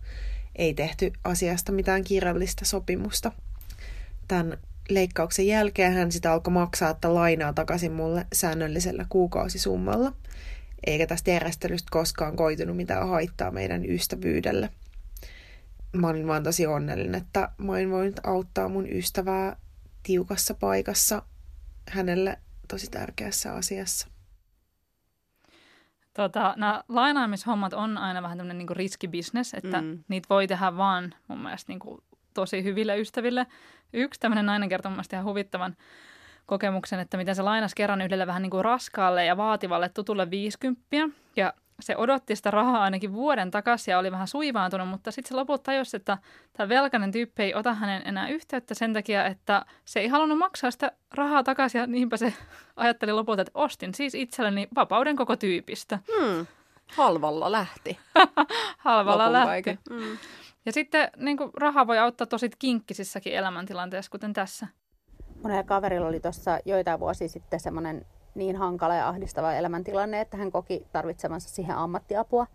Ei 0.56 0.74
tehty 0.74 1.12
asiasta 1.24 1.72
mitään 1.72 2.04
kirjallista 2.04 2.64
sopimusta. 2.64 3.32
Tämän 4.28 4.58
leikkauksen 4.88 5.46
jälkeen 5.46 5.92
hän 5.92 6.12
sitä 6.12 6.32
alkoi 6.32 6.52
maksaa 6.52 6.90
että 6.90 7.14
lainaa 7.14 7.52
takaisin 7.52 7.92
mulle 7.92 8.26
säännöllisellä 8.32 9.06
kuukausisummalla. 9.08 10.12
Eikä 10.86 11.06
tästä 11.06 11.30
järjestelystä 11.30 11.88
koskaan 11.90 12.36
koitunut 12.36 12.76
mitään 12.76 13.08
haittaa 13.08 13.50
meidän 13.50 13.84
ystävyydelle. 13.90 14.70
Mä 15.92 16.08
olin 16.08 16.26
vaan 16.26 16.42
tosi 16.42 16.66
onnellinen, 16.66 17.14
että 17.20 17.48
mä 17.58 17.72
olin 17.72 17.90
voinut 17.90 18.20
auttaa 18.26 18.68
mun 18.68 18.92
ystävää 18.92 19.56
tiukassa 20.02 20.54
paikassa 20.54 21.22
hänelle 21.88 22.38
tosi 22.68 22.90
tärkeässä 22.90 23.54
asiassa. 23.54 24.08
Tota, 26.14 26.54
nämä 26.56 26.84
lainaamishommat 26.88 27.72
on 27.72 27.98
aina 27.98 28.22
vähän 28.22 28.38
tämmöinen 28.38 28.58
niin 28.66 28.76
riskibisnes, 28.76 29.54
että 29.54 29.80
mm. 29.80 30.04
niitä 30.08 30.26
voi 30.30 30.46
tehdä 30.46 30.76
vaan 30.76 31.14
mun 31.28 31.38
mielestä 31.38 31.72
niin 31.72 31.78
kuin 31.78 32.02
tosi 32.34 32.64
hyville 32.64 32.98
ystäville. 32.98 33.46
Yksi 33.92 34.20
tämmöinen 34.20 34.46
nainen 34.46 34.68
kertoi 34.68 34.92
mun 34.92 35.04
ihan 35.12 35.24
huvittavan 35.24 35.76
kokemuksen, 36.46 37.00
että 37.00 37.16
miten 37.16 37.34
se 37.34 37.42
lainas 37.42 37.74
kerran 37.74 38.00
yhdelle 38.00 38.26
vähän 38.26 38.42
niin 38.42 38.50
kuin 38.50 38.64
raskaalle 38.64 39.24
ja 39.24 39.36
vaativalle 39.36 39.88
tutulle 39.88 40.30
50. 40.30 40.86
Ja 41.36 41.52
se 41.82 41.96
odotti 41.96 42.36
sitä 42.36 42.50
rahaa 42.50 42.82
ainakin 42.82 43.12
vuoden 43.12 43.50
takaisin 43.50 43.92
ja 43.92 43.98
oli 43.98 44.12
vähän 44.12 44.28
suivaantunut, 44.28 44.88
mutta 44.88 45.10
sitten 45.10 45.28
se 45.28 45.34
lopulta 45.34 45.62
tajusi, 45.62 45.96
että 45.96 46.18
tämä 46.52 46.68
velkainen 46.68 47.12
tyyppi 47.12 47.42
ei 47.42 47.54
ota 47.54 47.74
hänen 47.74 48.02
enää 48.04 48.28
yhteyttä 48.28 48.74
sen 48.74 48.92
takia, 48.92 49.26
että 49.26 49.64
se 49.84 50.00
ei 50.00 50.08
halunnut 50.08 50.38
maksaa 50.38 50.70
sitä 50.70 50.92
rahaa 51.14 51.42
takaisin 51.42 51.78
ja 51.78 51.86
niinpä 51.86 52.16
se 52.16 52.34
ajatteli 52.76 53.12
lopulta, 53.12 53.42
että 53.42 53.52
ostin 53.54 53.94
siis 53.94 54.14
itselleni 54.14 54.68
vapauden 54.74 55.16
koko 55.16 55.36
tyypistä. 55.36 55.98
Hmm. 56.18 56.46
Halvalla 56.96 57.52
lähti. 57.52 57.98
Halvalla 58.78 59.32
Lopun 59.32 59.32
lähti. 59.32 59.78
Hmm. 59.90 60.18
Ja 60.66 60.72
sitten 60.72 61.10
niin 61.16 61.36
kuin, 61.36 61.50
raha 61.54 61.86
voi 61.86 61.98
auttaa 61.98 62.26
tosi 62.26 62.50
kinkkisissäkin 62.58 63.34
elämäntilanteessa, 63.34 64.10
kuten 64.10 64.32
tässä. 64.32 64.66
Monella 65.42 65.62
kaverilla 65.62 66.06
oli 66.06 66.20
tuossa 66.20 66.58
joitain 66.64 67.00
vuosia 67.00 67.28
sitten 67.28 67.60
semmoinen 67.60 68.06
niin 68.34 68.56
hankala 68.56 68.94
ja 68.94 69.08
ahdistava 69.08 69.52
elämäntilanne, 69.52 70.20
että 70.20 70.36
hän 70.36 70.50
koki 70.50 70.86
tarvitsemansa 70.92 71.48
siihen 71.48 71.76
ammattiapua. 71.76 72.46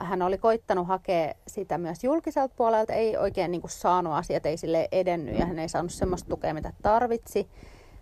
Hän 0.00 0.22
oli 0.22 0.38
koittanut 0.38 0.88
hakea 0.88 1.34
sitä 1.46 1.78
myös 1.78 2.04
julkiselta 2.04 2.54
puolelta, 2.56 2.92
ei 2.92 3.16
oikein 3.16 3.50
niin 3.50 3.60
kuin 3.60 3.70
saanut 3.70 4.12
asiat, 4.12 4.46
ei 4.46 4.56
sille 4.56 4.88
edennyt 4.92 5.38
ja 5.38 5.46
hän 5.46 5.58
ei 5.58 5.68
saanut 5.68 5.92
semmoista 5.92 6.28
tukea, 6.28 6.54
mitä 6.54 6.72
tarvitsi. 6.82 7.48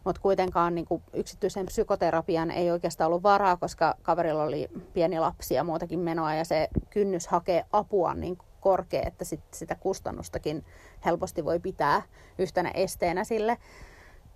Mutta 0.05 0.23
kuitenkaan 0.23 0.75
niin 0.75 0.85
kuin 0.85 1.03
yksityisen 1.13 1.67
psykoterapian 1.67 2.51
ei 2.51 2.71
oikeastaan 2.71 3.09
ollut 3.09 3.23
varaa, 3.23 3.57
koska 3.57 3.95
kaverilla 4.03 4.43
oli 4.43 4.69
pieni 4.95 5.21
lapsi 5.21 5.55
ja 5.55 5.65
muutakin 5.65 5.99
menoa 5.99 6.35
ja 6.35 6.45
se 6.45 6.69
kynnys 6.91 7.27
hakea 7.27 7.65
apua 7.73 8.15
niin 8.15 8.39
korkea, 8.61 9.03
että 9.07 9.25
sit 9.25 9.41
sitä 9.55 9.75
kustannustakin 9.75 10.65
helposti 11.05 11.45
voi 11.45 11.61
pitää 11.61 12.03
yhtenä 12.39 12.71
esteenä 12.75 13.25
sille. 13.25 13.59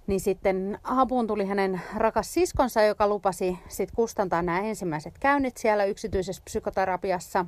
Niin 0.06 0.20
sitten 0.20 0.78
apuun 0.84 1.26
tuli 1.26 1.46
hänen 1.46 1.80
rakas 1.96 2.34
siskonsa, 2.34 2.82
joka 2.82 3.08
lupasi 3.08 3.58
sit 3.68 3.90
kustantaa 3.90 4.42
nämä 4.42 4.60
ensimmäiset 4.60 5.18
käynnit 5.18 5.56
siellä 5.56 5.84
yksityisessä 5.84 6.42
psykoterapiassa. 6.44 7.46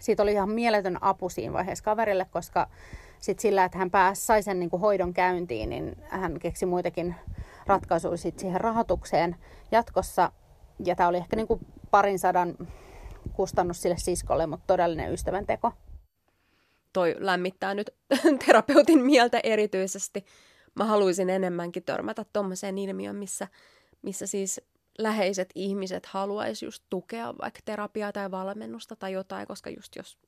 Siitä 0.00 0.22
oli 0.22 0.32
ihan 0.32 0.50
mieletön 0.50 1.02
apu 1.02 1.28
siinä 1.28 1.52
vaiheessa 1.52 1.84
kaverille, 1.84 2.26
koska 2.30 2.68
sit 3.18 3.38
sillä, 3.38 3.64
että 3.64 3.78
hän 3.78 3.90
pääsi, 3.90 4.26
sai 4.26 4.42
sen 4.42 4.60
niin 4.60 4.70
kuin 4.70 4.80
hoidon 4.80 5.14
käyntiin, 5.14 5.70
niin 5.70 5.96
hän 6.08 6.38
keksi 6.38 6.66
muitakin 6.66 7.14
ratkaisuja 7.66 8.16
sit 8.16 8.38
siihen 8.38 8.60
rahoitukseen 8.60 9.36
jatkossa. 9.72 10.32
Ja 10.84 10.96
tämä 10.96 11.08
oli 11.08 11.16
ehkä 11.16 11.36
niin 11.36 11.46
kuin 11.46 11.60
parin 11.90 12.18
sadan 12.18 12.56
kustannus 13.32 13.82
sille 13.82 13.96
siskolle, 13.98 14.46
mutta 14.46 14.64
todellinen 14.66 15.12
ystävän 15.12 15.46
teko. 15.46 15.72
Toi 16.92 17.16
lämmittää 17.18 17.74
nyt 17.74 17.90
terapeutin 18.46 19.02
mieltä 19.02 19.40
erityisesti 19.42 20.24
mä 20.74 20.84
haluaisin 20.84 21.30
enemmänkin 21.30 21.82
törmätä 21.82 22.24
tuommoiseen 22.32 22.78
ilmiöön, 22.78 23.16
missä, 23.16 23.48
missä 24.02 24.26
siis 24.26 24.60
läheiset 24.98 25.50
ihmiset 25.54 26.06
haluaisi 26.06 26.64
just 26.64 26.84
tukea 26.90 27.34
vaikka 27.40 27.60
terapiaa 27.64 28.12
tai 28.12 28.30
valmennusta 28.30 28.96
tai 28.96 29.12
jotain, 29.12 29.46
koska 29.46 29.70
just 29.70 29.96
jos 29.96 30.18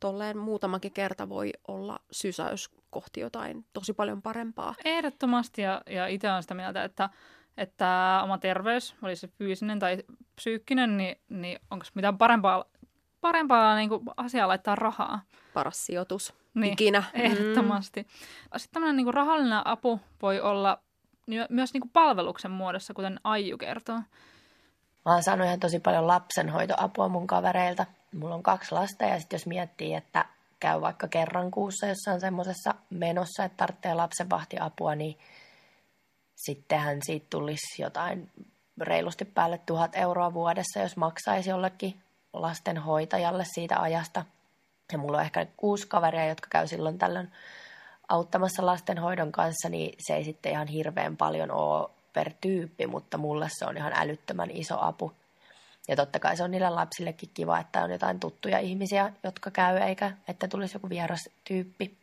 tolleen 0.00 0.38
muutamakin 0.38 0.92
kerta 0.92 1.28
voi 1.28 1.52
olla 1.68 1.98
sysäys 2.10 2.70
kohti 2.90 3.20
jotain 3.20 3.64
tosi 3.72 3.92
paljon 3.92 4.22
parempaa. 4.22 4.74
Ehdottomasti 4.84 5.62
ja, 5.62 5.82
ja 5.90 6.06
itse 6.06 6.30
olen 6.30 6.42
sitä 6.42 6.54
mieltä, 6.54 6.84
että, 6.84 7.10
että 7.56 8.20
oma 8.24 8.38
terveys, 8.38 8.94
oli 9.02 9.16
se 9.16 9.28
fyysinen 9.28 9.78
tai 9.78 9.98
psyykkinen, 10.34 10.96
niin, 10.96 11.16
niin 11.28 11.58
onko 11.70 11.86
mitään 11.94 12.18
parempaa, 12.18 12.64
parempaa 13.26 13.76
niin 13.76 13.88
kuin 13.88 14.02
asiaa 14.16 14.48
laittaa 14.48 14.74
rahaa. 14.74 15.20
Paras 15.54 15.86
sijoitus 15.86 16.34
niin, 16.54 16.72
ikinä. 16.72 17.04
Ehdottomasti. 17.14 18.02
Mm. 18.02 18.08
Sitten 18.58 18.74
tämmöinen 18.74 18.96
niin 18.96 19.14
rahallinen 19.14 19.66
apu 19.66 20.00
voi 20.22 20.40
olla 20.40 20.78
myös 21.48 21.72
niin 21.72 21.80
kuin 21.80 21.90
palveluksen 21.90 22.50
muodossa, 22.50 22.94
kuten 22.94 23.20
Aiju 23.24 23.58
kertoo. 23.58 24.00
Mä 25.04 25.12
oon 25.12 25.22
saanut 25.22 25.46
ihan 25.46 25.60
tosi 25.60 25.80
paljon 25.80 26.06
lapsenhoitoapua 26.06 27.08
mun 27.08 27.26
kavereilta. 27.26 27.86
Mulla 28.14 28.34
on 28.34 28.42
kaksi 28.42 28.72
lasta 28.72 29.04
ja 29.04 29.20
sitten 29.20 29.36
jos 29.36 29.46
miettii, 29.46 29.94
että 29.94 30.24
käy 30.60 30.80
vaikka 30.80 31.08
kerran 31.08 31.50
kuussa 31.50 31.86
jossain 31.86 32.20
semmoisessa 32.20 32.74
menossa, 32.90 33.44
että 33.44 33.56
tarvitsee 33.56 33.94
lapsenvahtiapua, 33.94 34.94
niin 34.94 35.18
sittenhän 36.34 36.98
siitä 37.02 37.26
tulisi 37.30 37.82
jotain 37.82 38.30
reilusti 38.80 39.24
päälle 39.24 39.58
tuhat 39.66 39.96
euroa 39.96 40.34
vuodessa, 40.34 40.80
jos 40.80 40.96
maksaisi 40.96 41.50
jollekin 41.50 42.02
lastenhoitajalle 42.42 43.44
siitä 43.54 43.80
ajasta– 43.80 44.24
ja 44.92 44.98
mulla 44.98 45.16
on 45.16 45.24
ehkä 45.24 45.46
kuusi 45.56 45.86
kaveria, 45.88 46.26
jotka 46.26 46.48
käy 46.50 46.66
silloin 46.66 46.98
tällöin 46.98 47.32
auttamassa 48.08 48.66
lastenhoidon 48.66 49.32
kanssa, 49.32 49.68
niin 49.68 49.94
se 49.98 50.14
ei 50.14 50.24
sitten 50.24 50.52
ihan 50.52 50.66
hirveän 50.66 51.16
paljon 51.16 51.50
ole 51.50 51.90
per 52.12 52.32
tyyppi, 52.40 52.86
mutta 52.86 53.18
mulle 53.18 53.48
se 53.50 53.66
on 53.66 53.76
ihan 53.76 53.92
älyttömän 53.96 54.50
iso 54.50 54.76
apu. 54.80 55.12
Ja 55.88 55.96
totta 55.96 56.18
kai 56.18 56.36
se 56.36 56.42
on 56.42 56.50
niille 56.50 56.70
lapsillekin 56.70 57.30
kiva, 57.34 57.58
että 57.58 57.84
on 57.84 57.90
jotain 57.90 58.20
tuttuja 58.20 58.58
ihmisiä, 58.58 59.12
jotka 59.24 59.50
käy, 59.50 59.76
eikä 59.76 60.12
että 60.28 60.48
tulisi 60.48 60.76
joku 60.76 60.88
vieras 60.88 61.28
tyyppi. 61.44 61.96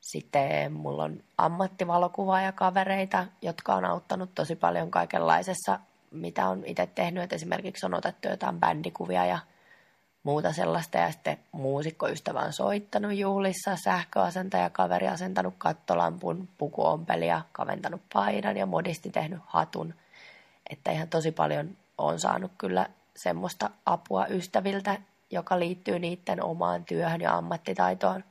Sitten 0.00 0.72
mulla 0.72 1.04
on 1.04 1.20
ammattivalokuvaaja-kavereita, 1.38 3.26
jotka 3.42 3.74
on 3.74 3.84
auttanut 3.84 4.30
tosi 4.34 4.56
paljon 4.56 4.90
kaikenlaisessa, 4.90 5.78
mitä 6.10 6.48
on 6.48 6.62
itse 6.66 6.86
tehnyt. 6.86 7.22
Et 7.22 7.32
esimerkiksi 7.32 7.86
on 7.86 7.94
otettu 7.94 8.28
jotain 8.28 8.60
bändikuvia 8.60 9.26
ja 9.26 9.38
muuta 10.22 10.52
sellaista. 10.52 10.98
Ja 10.98 11.12
sitten 11.12 11.38
muusikkoystävä 11.52 12.40
on 12.40 12.52
soittanut 12.52 13.14
juhlissa, 13.14 13.76
sähköasentaja, 13.76 14.70
kaveri 14.70 15.08
asentanut 15.08 15.54
kattolampun, 15.58 16.48
pukuompelia, 16.58 17.42
kaventanut 17.52 18.00
paidan 18.12 18.56
ja 18.56 18.66
modisti 18.66 19.10
tehnyt 19.10 19.40
hatun. 19.46 19.94
Että 20.70 20.92
ihan 20.92 21.08
tosi 21.08 21.32
paljon 21.32 21.76
on 21.98 22.18
saanut 22.18 22.52
kyllä 22.58 22.86
semmoista 23.16 23.70
apua 23.86 24.26
ystäviltä, 24.26 24.98
joka 25.30 25.58
liittyy 25.58 25.98
niiden 25.98 26.44
omaan 26.44 26.84
työhön 26.84 27.20
ja 27.20 27.36
ammattitaitoon. 27.36 28.24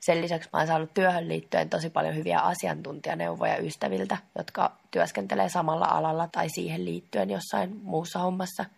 Sen 0.00 0.22
lisäksi 0.22 0.48
mä 0.52 0.58
oon 0.58 0.66
saanut 0.66 0.94
työhön 0.94 1.28
liittyen 1.28 1.70
tosi 1.70 1.90
paljon 1.90 2.16
hyviä 2.16 2.40
asiantuntijaneuvoja 2.40 3.56
ystäviltä, 3.56 4.16
jotka 4.38 4.76
työskentelee 4.90 5.48
samalla 5.48 5.86
alalla 5.86 6.28
tai 6.32 6.48
siihen 6.48 6.84
liittyen 6.84 7.30
jossain 7.30 7.80
muussa 7.82 8.18
hommassa– 8.18 8.64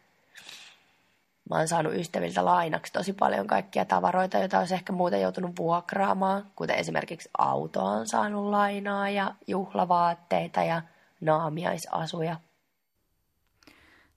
Mä 1.50 1.58
oon 1.58 1.68
saanut 1.68 1.94
ystäviltä 1.94 2.44
lainaksi 2.44 2.92
tosi 2.92 3.12
paljon 3.12 3.46
kaikkia 3.46 3.84
tavaroita, 3.84 4.38
joita 4.38 4.58
olisi 4.58 4.74
ehkä 4.74 4.92
muuten 4.92 5.20
joutunut 5.20 5.50
vuokraamaan, 5.58 6.46
kuten 6.56 6.76
esimerkiksi 6.76 7.30
autoa 7.38 7.90
on 7.90 8.08
saanut 8.08 8.50
lainaa 8.50 9.10
ja 9.10 9.34
juhlavaatteita 9.46 10.62
ja 10.62 10.82
naamiaisasuja. 11.20 12.36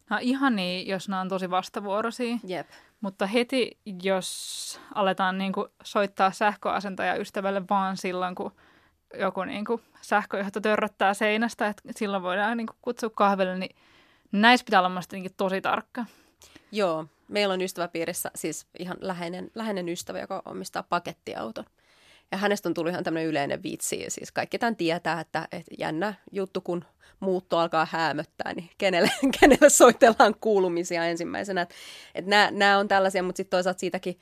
No 0.09 0.17
ihan 0.21 0.55
niin, 0.55 0.87
jos 0.87 1.09
nämä 1.09 1.21
on 1.21 1.29
tosi 1.29 1.49
vastavuoroisia. 1.49 2.37
Jep. 2.43 2.67
Mutta 3.05 3.25
heti, 3.27 3.77
jos 4.03 4.79
aletaan 4.95 5.37
niin 5.37 5.53
kuin 5.53 5.67
soittaa 5.83 6.31
sähköasentaja 6.31 7.15
ystävälle 7.15 7.61
vaan 7.69 7.97
silloin, 7.97 8.35
kun 8.35 8.51
joku 9.19 9.43
niin 9.43 9.65
kuin 9.65 9.81
sähköjohto 10.01 10.61
törröttää 10.61 11.13
seinästä, 11.13 11.67
että 11.67 11.83
silloin 11.95 12.23
voidaan 12.23 12.57
niin 12.57 12.67
kuin 12.67 12.77
kutsua 12.81 13.09
kahvelle, 13.09 13.57
niin 13.57 13.75
näissä 14.31 14.65
pitää 14.65 14.79
olla 14.79 15.01
tosi 15.37 15.61
tarkka. 15.61 16.05
Joo, 16.71 17.05
meillä 17.27 17.53
on 17.53 17.61
ystäväpiirissä 17.61 18.31
siis 18.35 18.67
ihan 18.79 18.97
läheinen, 19.01 19.51
läheinen 19.55 19.89
ystävä, 19.89 20.19
joka 20.19 20.41
omistaa 20.45 20.83
pakettiauton. 20.83 21.65
Ja 22.31 22.37
hänestä 22.37 22.69
on 22.69 22.73
tullut 22.73 22.91
ihan 22.91 23.03
tämmöinen 23.03 23.29
yleinen 23.29 23.63
vitsi. 23.63 24.05
Siis 24.07 24.31
kaikki 24.31 24.59
tämän 24.59 24.75
tietää, 24.75 25.19
että, 25.19 25.47
että 25.51 25.75
jännä 25.79 26.13
juttu, 26.31 26.61
kun 26.61 26.85
muutto 27.19 27.57
alkaa 27.57 27.87
häämöttää, 27.91 28.53
niin 28.53 28.69
kenelle, 28.77 29.11
kenelle 29.39 29.69
soitellaan 29.69 30.35
kuulumisia 30.41 31.05
ensimmäisenä. 31.05 31.61
Että, 31.61 31.75
että 32.15 32.29
nämä, 32.29 32.51
nämä 32.51 32.77
on 32.77 32.87
tällaisia, 32.87 33.23
mutta 33.23 33.37
sitten 33.37 33.57
toisaalta 33.57 33.79
siitäkin 33.79 34.19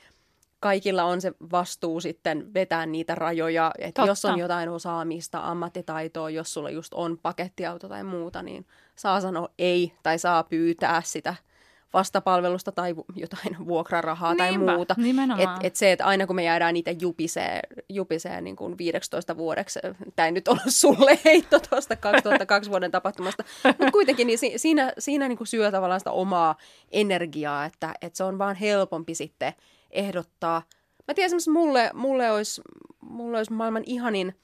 kaikilla 0.60 1.04
on 1.04 1.22
se 1.22 1.32
vastuu 1.52 2.00
sitten 2.00 2.54
vetää 2.54 2.86
niitä 2.86 3.16
rajoja. 3.16 3.72
Että 3.80 4.02
jos 4.02 4.26
on 4.26 4.40
jotain 4.40 4.70
osaamista, 4.70 5.40
ammattitaitoa, 5.40 6.30
jos 6.30 6.54
sulla 6.54 6.70
just 6.70 6.94
on 6.94 7.18
pakettiauto 7.18 7.90
tai 7.90 8.04
muuta, 8.04 8.44
niin 8.44 8.66
saa 8.96 9.22
sanoa 9.22 9.50
ei 9.60 9.94
tai 10.04 10.20
saa 10.20 10.44
pyytää 10.44 11.02
sitä– 11.06 11.36
vastapalvelusta 11.94 12.72
tai 12.72 12.96
jotain 13.16 13.58
vuokrarahaa 13.68 14.34
Niinpä, 14.34 14.66
tai 14.66 14.76
muuta. 14.76 14.96
Et, 15.40 15.50
et 15.64 15.76
se, 15.76 15.92
että 15.92 16.06
aina 16.06 16.28
kun 16.28 16.36
me 16.36 16.44
jäädään 16.44 16.74
niitä 16.74 16.92
jupisee, 17.02 17.60
jupisee 17.90 18.42
niin 18.42 18.56
kuin 18.56 18.78
15 18.78 19.38
vuodeksi, 19.38 19.80
tämä 20.16 20.26
ei 20.26 20.32
nyt 20.32 20.48
ollut 20.48 20.64
sulle 20.68 21.20
heitto 21.26 21.60
tuosta 21.70 21.96
2002 21.96 22.72
vuoden 22.72 22.92
tapahtumasta, 22.92 23.44
mutta 23.64 23.92
kuitenkin 23.92 24.28
niin 24.28 24.40
siinä, 24.56 24.94
siinä 25.00 25.28
niin 25.28 25.38
kuin 25.38 25.48
syö 25.48 25.72
tavallaan 25.72 26.00
sitä 26.00 26.12
omaa 26.12 26.58
energiaa, 26.92 27.66
että, 27.66 27.94
että 28.02 28.18
se 28.18 28.24
on 28.24 28.38
vaan 28.38 28.56
helpompi 28.56 29.16
sitten 29.16 29.54
ehdottaa 29.92 30.62
mä 31.08 31.14
tiedän, 31.14 31.26
esimerkiksi 31.26 31.50
mulle, 31.50 31.92
mulle, 31.94 32.32
olisi, 32.32 32.62
mulle 33.02 33.38
olisi 33.38 33.54
maailman 33.54 33.84
ihanin 33.86 34.36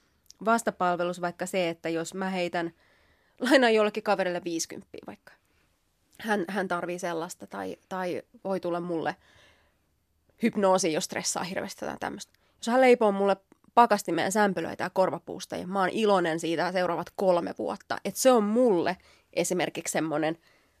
vastapalvelus 0.44 1.20
vaikka 1.20 1.46
se, 1.46 1.68
että 1.68 1.88
jos 1.88 2.14
mä 2.14 2.30
heitän, 2.30 2.72
lainaan 3.40 3.74
jollekin 3.74 4.02
kaverille 4.02 4.40
50 4.44 4.98
vaikka. 5.06 5.39
Hän, 6.20 6.44
hän 6.48 6.68
tarvii 6.68 6.98
sellaista 6.98 7.46
tai, 7.46 7.76
tai 7.88 8.22
voi 8.44 8.60
tulla 8.60 8.80
mulle 8.80 9.16
hypnoosi, 10.42 10.92
jos 10.92 11.04
stressaa 11.04 11.44
hirveästi 11.44 11.86
tai 11.86 11.96
tämmöistä. 12.00 12.32
Jos 12.56 12.66
hän 12.66 12.80
leipoo 12.80 13.12
mulle 13.12 13.36
pakastimeen 13.74 14.32
sämpylöitä 14.32 14.84
ja 14.84 14.90
korvapuusta, 14.90 15.56
ja 15.56 15.66
mä 15.66 15.80
oon 15.80 15.88
iloinen 15.88 16.40
siitä 16.40 16.72
seuraavat 16.72 17.12
kolme 17.16 17.54
vuotta. 17.58 17.98
Että 18.04 18.20
se 18.20 18.32
on 18.32 18.44
mulle 18.44 18.96
esimerkiksi 19.32 19.92
semmoinen 19.92 20.38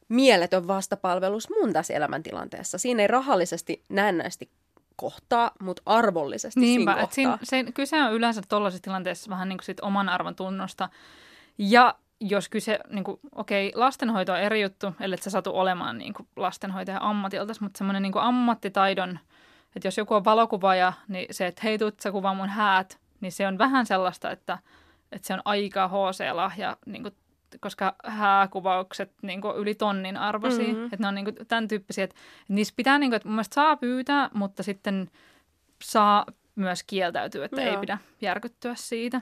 mieletön 0.08 0.68
vastapalvelus 0.68 1.48
mun 1.50 1.72
tässä 1.72 1.94
elämäntilanteessa. 1.94 2.78
Siinä 2.78 3.02
ei 3.02 3.06
rahallisesti 3.06 3.84
näennäisesti 3.88 4.50
kohtaa, 4.96 5.50
mutta 5.60 5.82
arvollisesti 5.86 6.60
Niinpä, 6.60 6.94
siinä 7.10 7.38
siinä, 7.42 7.66
se, 7.66 7.72
kyse 7.72 8.02
on 8.02 8.12
yleensä 8.12 8.42
tuollaisessa 8.48 8.82
tilanteessa 8.82 9.30
vähän 9.30 9.48
niin 9.48 9.58
kuin 9.58 9.66
sit 9.66 9.80
oman 9.80 10.08
arvon 10.08 10.34
tunnosta. 10.34 10.88
Ja 11.58 11.94
jos 12.20 12.48
kyse, 12.48 12.78
niin 12.88 13.04
kuin, 13.04 13.20
okei, 13.34 13.72
lastenhoito 13.74 14.32
on 14.32 14.40
eri 14.40 14.62
juttu, 14.62 14.94
ellei 15.00 15.18
sä 15.18 15.30
satu 15.30 15.50
olemaan 15.54 15.98
niin 15.98 16.14
kuin 16.14 16.28
lastenhoitaja 16.36 16.98
ammatilta, 17.02 17.52
mutta 17.60 17.78
semmoinen 17.78 18.02
niin 18.02 18.12
ammattitaidon, 18.16 19.18
että 19.76 19.86
jos 19.86 19.98
joku 19.98 20.14
on 20.14 20.24
valokuvaaja, 20.24 20.92
niin 21.08 21.26
se, 21.30 21.46
että 21.46 21.60
hei, 21.64 21.78
tuut 21.78 22.00
sä 22.00 22.12
kuvaa 22.12 22.34
mun 22.34 22.48
häät, 22.48 22.98
niin 23.20 23.32
se 23.32 23.46
on 23.46 23.58
vähän 23.58 23.86
sellaista, 23.86 24.30
että, 24.30 24.58
että 25.12 25.26
se 25.26 25.34
on 25.34 25.42
aika 25.44 25.88
HC-lahja 25.88 26.76
niin 26.86 27.02
kuin 27.02 27.14
koska 27.60 27.94
hääkuvaukset 28.04 29.12
niin 29.22 29.40
yli 29.56 29.74
tonnin 29.74 30.16
arvoisia. 30.16 30.66
Mm-hmm. 30.66 30.84
Että 30.84 30.96
ne 30.98 31.08
on 31.08 31.14
niin 31.14 31.24
kuin, 31.24 31.36
tämän 31.48 31.68
tyyppisiä, 31.68 32.04
että, 32.04 32.16
että 32.40 32.52
niissä 32.52 32.74
pitää, 32.76 32.98
niin 32.98 33.10
kuin, 33.10 33.16
että 33.16 33.28
mun 33.28 33.34
mielestä 33.34 33.54
saa 33.54 33.76
pyytää, 33.76 34.30
mutta 34.34 34.62
sitten 34.62 35.10
saa 35.82 36.26
myös 36.54 36.82
kieltäytyä, 36.82 37.44
että 37.44 37.62
Joo. 37.62 37.70
ei 37.70 37.80
pidä 37.80 37.98
järkyttyä 38.20 38.74
siitä. 38.76 39.20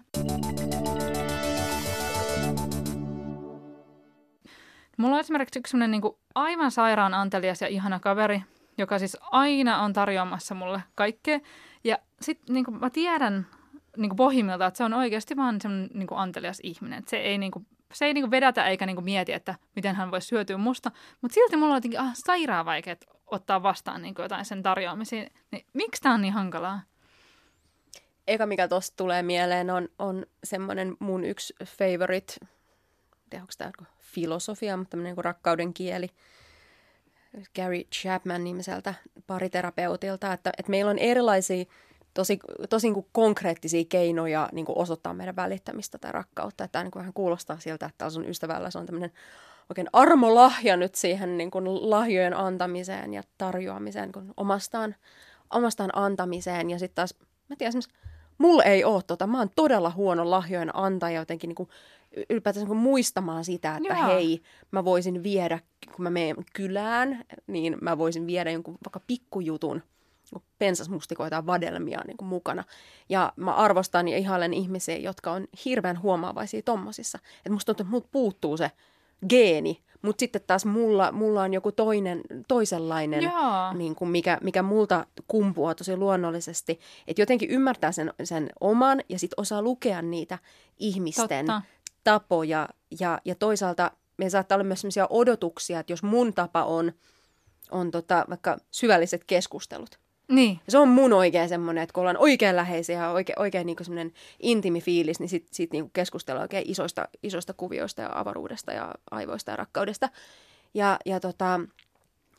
Mulla 4.98 5.14
on 5.14 5.20
esimerkiksi 5.20 5.58
yksi 5.58 5.70
sellainen 5.70 6.00
niin 6.00 6.12
aivan 6.34 6.70
sairaan 6.70 7.14
antelias 7.14 7.61
ja 7.61 7.68
ihana 7.68 8.00
kaveri, 8.00 8.42
joka 8.78 8.98
siis 8.98 9.16
aina 9.20 9.82
on 9.82 9.92
tarjoamassa 9.92 10.54
mulle 10.54 10.82
kaikkea. 10.94 11.40
Ja 11.84 11.98
sitten 12.20 12.54
niin 12.54 12.78
mä 12.80 12.90
tiedän 12.90 13.46
niin 13.96 14.16
pohjimmilta, 14.16 14.66
että 14.66 14.78
se 14.78 14.84
on 14.84 14.94
oikeasti 14.94 15.37
vaan 15.37 15.61
semmoinen 15.61 15.90
niin 15.94 16.08
antelias 16.11 16.61
ihminen. 16.62 16.98
Että 16.98 17.11
se 17.11 17.16
ei 17.16 17.38
niin 17.38 17.52
kuin, 17.52 17.66
se 17.92 18.04
ei 18.04 18.14
niinku 18.14 18.30
vedätä 18.30 18.66
eikä 18.66 18.87
niinku 18.87 19.02
mieti, 19.02 19.32
että 19.32 19.54
miten 19.76 19.96
hän 19.96 20.11
voisi 20.11 20.28
syötyä 20.28 20.56
musta. 20.58 20.90
Mutta 21.20 21.34
silti 21.34 21.56
mulla 21.56 21.72
on 21.72 21.76
jotenkin 21.76 22.00
ah, 22.00 22.11
sairaan 22.14 22.66
vaikea 22.66 22.96
ottaa 23.26 23.62
vastaan 23.62 24.02
niinku 24.02 24.22
jotain 24.22 24.44
sen 24.44 24.62
tarjoamisiin. 24.62 25.32
Niin, 25.50 25.66
miksi 25.72 26.02
tämä 26.02 26.14
on 26.14 26.22
niin 26.22 26.32
hankalaa? 26.32 26.80
Eka 28.26 28.46
mikä 28.46 28.68
tuosta 28.68 28.96
tulee 28.96 29.22
mieleen 29.22 29.70
on, 29.70 29.88
on 29.98 30.26
semmoinen 30.44 30.96
mun 30.98 31.24
yksi 31.24 31.54
favorite, 31.64 32.34
onko 33.34 33.52
tämä 33.58 33.70
filosofia, 34.14 34.77
mutta 34.77 34.90
tämmöinen 34.90 35.14
niin 35.14 35.25
rakkauden 35.25 35.75
kieli. 35.75 36.09
Gary 37.57 37.85
Chapman 37.85 38.44
nimiseltä 38.44 38.94
pariterapeutilta, 39.27 40.33
että, 40.33 40.53
että 40.59 40.71
meillä 40.71 40.90
on 40.90 40.99
erilaisia 40.99 41.64
tosi, 42.14 42.38
tosi 42.68 42.90
niin 42.90 43.07
konkreettisia 43.12 43.85
keinoja 43.88 44.49
niin 44.53 44.66
osoittaa 44.68 45.14
meidän 45.14 45.37
välittämistä 45.37 45.99
tai 45.99 46.12
rakkautta. 46.12 46.64
Että 46.64 46.73
tämä 46.73 46.85
niin 46.85 46.92
vähän 46.94 47.12
kuulostaa 47.12 47.59
siltä, 47.59 47.87
että 47.87 48.11
sun 48.11 48.29
ystävällä 48.29 48.71
se 48.71 48.79
on 48.79 48.87
tämmöinen 48.87 49.12
oikein 49.71 49.88
armolahja 49.92 50.77
nyt 50.77 50.94
siihen 50.94 51.38
niin 51.38 51.51
kuin 51.51 51.90
lahjojen 51.90 52.37
antamiseen 52.37 53.14
ja 53.14 53.23
tarjoamiseen, 53.38 54.11
niin 54.16 54.33
omastaan, 54.37 54.94
omastaan 55.51 55.90
antamiseen. 55.92 56.71
Ja 56.71 56.79
sitten 56.79 56.94
taas, 56.94 57.14
mä 57.49 57.57
tiedän 57.57 57.83
mulla 58.38 58.62
ei 58.62 58.85
ole 58.85 59.03
tota, 59.03 59.27
mä 59.27 59.38
oon 59.38 59.51
todella 59.57 59.90
huono 59.90 60.31
lahjojen 60.31 60.77
antaja 60.77 61.21
jotenkin 61.21 61.49
niin 61.49 61.55
kuin, 61.55 61.68
ylipäätään 62.31 62.61
niin 62.61 62.68
kuin 62.68 62.78
muistamaan 62.78 63.44
sitä, 63.44 63.76
että 63.76 63.94
Jaa. 63.94 64.07
hei, 64.07 64.42
mä 64.70 64.85
voisin 64.85 65.22
viedä, 65.22 65.59
kun 65.96 66.02
mä 66.02 66.11
menen 66.11 66.37
kylään, 66.52 67.24
niin 67.46 67.76
mä 67.81 67.98
voisin 67.98 68.26
viedä 68.26 68.50
jonkun 68.50 68.78
vaikka 68.85 69.00
pikkujutun– 69.07 69.83
pensasmustikoita 70.59 71.37
ja 71.37 71.46
vadelmia 71.46 72.00
niin 72.07 72.16
kuin 72.16 72.28
mukana. 72.28 72.64
Ja 73.09 73.33
mä 73.37 73.54
arvostan 73.54 74.09
ja 74.09 74.16
ihailen 74.16 74.54
ihmisiä, 74.54 74.96
jotka 74.96 75.33
on 75.33 75.46
hirveän 75.64 76.02
huomaavaisia 76.02 76.62
tommosissa. 76.62 77.18
Että 77.38 77.50
musta 77.50 77.66
tuntuu, 77.66 77.83
että 77.83 77.90
mut 77.90 78.12
puuttuu 78.12 78.57
se 78.57 78.70
geeni, 79.28 79.83
mutta 80.02 80.20
sitten 80.20 80.42
taas 80.46 80.64
mulla, 80.64 81.12
mulla 81.12 81.42
on 81.42 81.54
joku 81.54 81.72
toinen, 81.72 82.20
toisenlainen, 82.48 83.33
niin 83.74 83.94
kuin 83.94 84.11
mikä, 84.11 84.38
mikä 84.42 84.62
multa 84.62 85.07
kumpuaa 85.28 85.74
tosi 85.74 85.96
luonnollisesti. 85.96 86.81
Että 87.07 87.22
jotenkin 87.22 87.50
ymmärtää 87.50 87.92
sen, 87.92 88.12
sen 88.24 88.50
oman 88.61 89.02
ja 89.09 89.18
sitten 89.18 89.40
osaa 89.40 89.62
lukea 89.62 90.02
niitä 90.02 90.38
ihmisten 90.78 91.46
Totta. 91.46 91.62
Tapoja. 92.04 92.68
Ja, 93.00 93.20
ja 93.24 93.34
toisaalta 93.34 93.90
me 94.16 94.30
saattaa 94.30 94.56
olla 94.56 94.64
myös 94.64 94.80
sellaisia 94.80 95.06
odotuksia, 95.11 95.80
että 95.80 95.92
jos 95.92 96.02
mun 96.02 96.34
tapa 96.34 96.64
on, 96.64 96.92
on 97.70 97.90
tota, 97.90 98.24
vaikka 98.28 98.58
syvälliset 98.70 99.24
keskustelut, 99.24 99.98
niin. 100.28 100.61
Ja 100.66 100.72
se 100.72 100.78
on 100.78 100.88
mun 100.88 101.12
oikein 101.12 101.48
semmoinen, 101.48 101.82
että 101.82 101.92
kun 101.92 102.00
ollaan 102.00 102.16
oikein 102.16 102.56
läheisiä 102.56 102.98
ja 102.98 103.11
oikein, 103.11 103.38
oikein 103.38 103.66
niin 103.66 103.76
semmoinen 103.82 104.12
intiimi 104.40 104.80
fiilis, 104.80 105.20
niin 105.20 105.28
sitten 105.28 105.54
sit 105.54 105.72
niin 105.72 105.90
keskustellaan 105.90 106.44
oikein 106.44 106.70
isoista, 106.70 107.08
isoista 107.22 107.52
kuvioista 107.52 108.02
ja 108.02 108.11
avaruudesta 108.14 108.72
ja 108.72 108.94
aivoista 109.11 109.50
ja 109.50 109.56
rakkaudesta. 109.56 110.08
Ja, 110.74 110.98
ja 111.06 111.20
tota, 111.20 111.61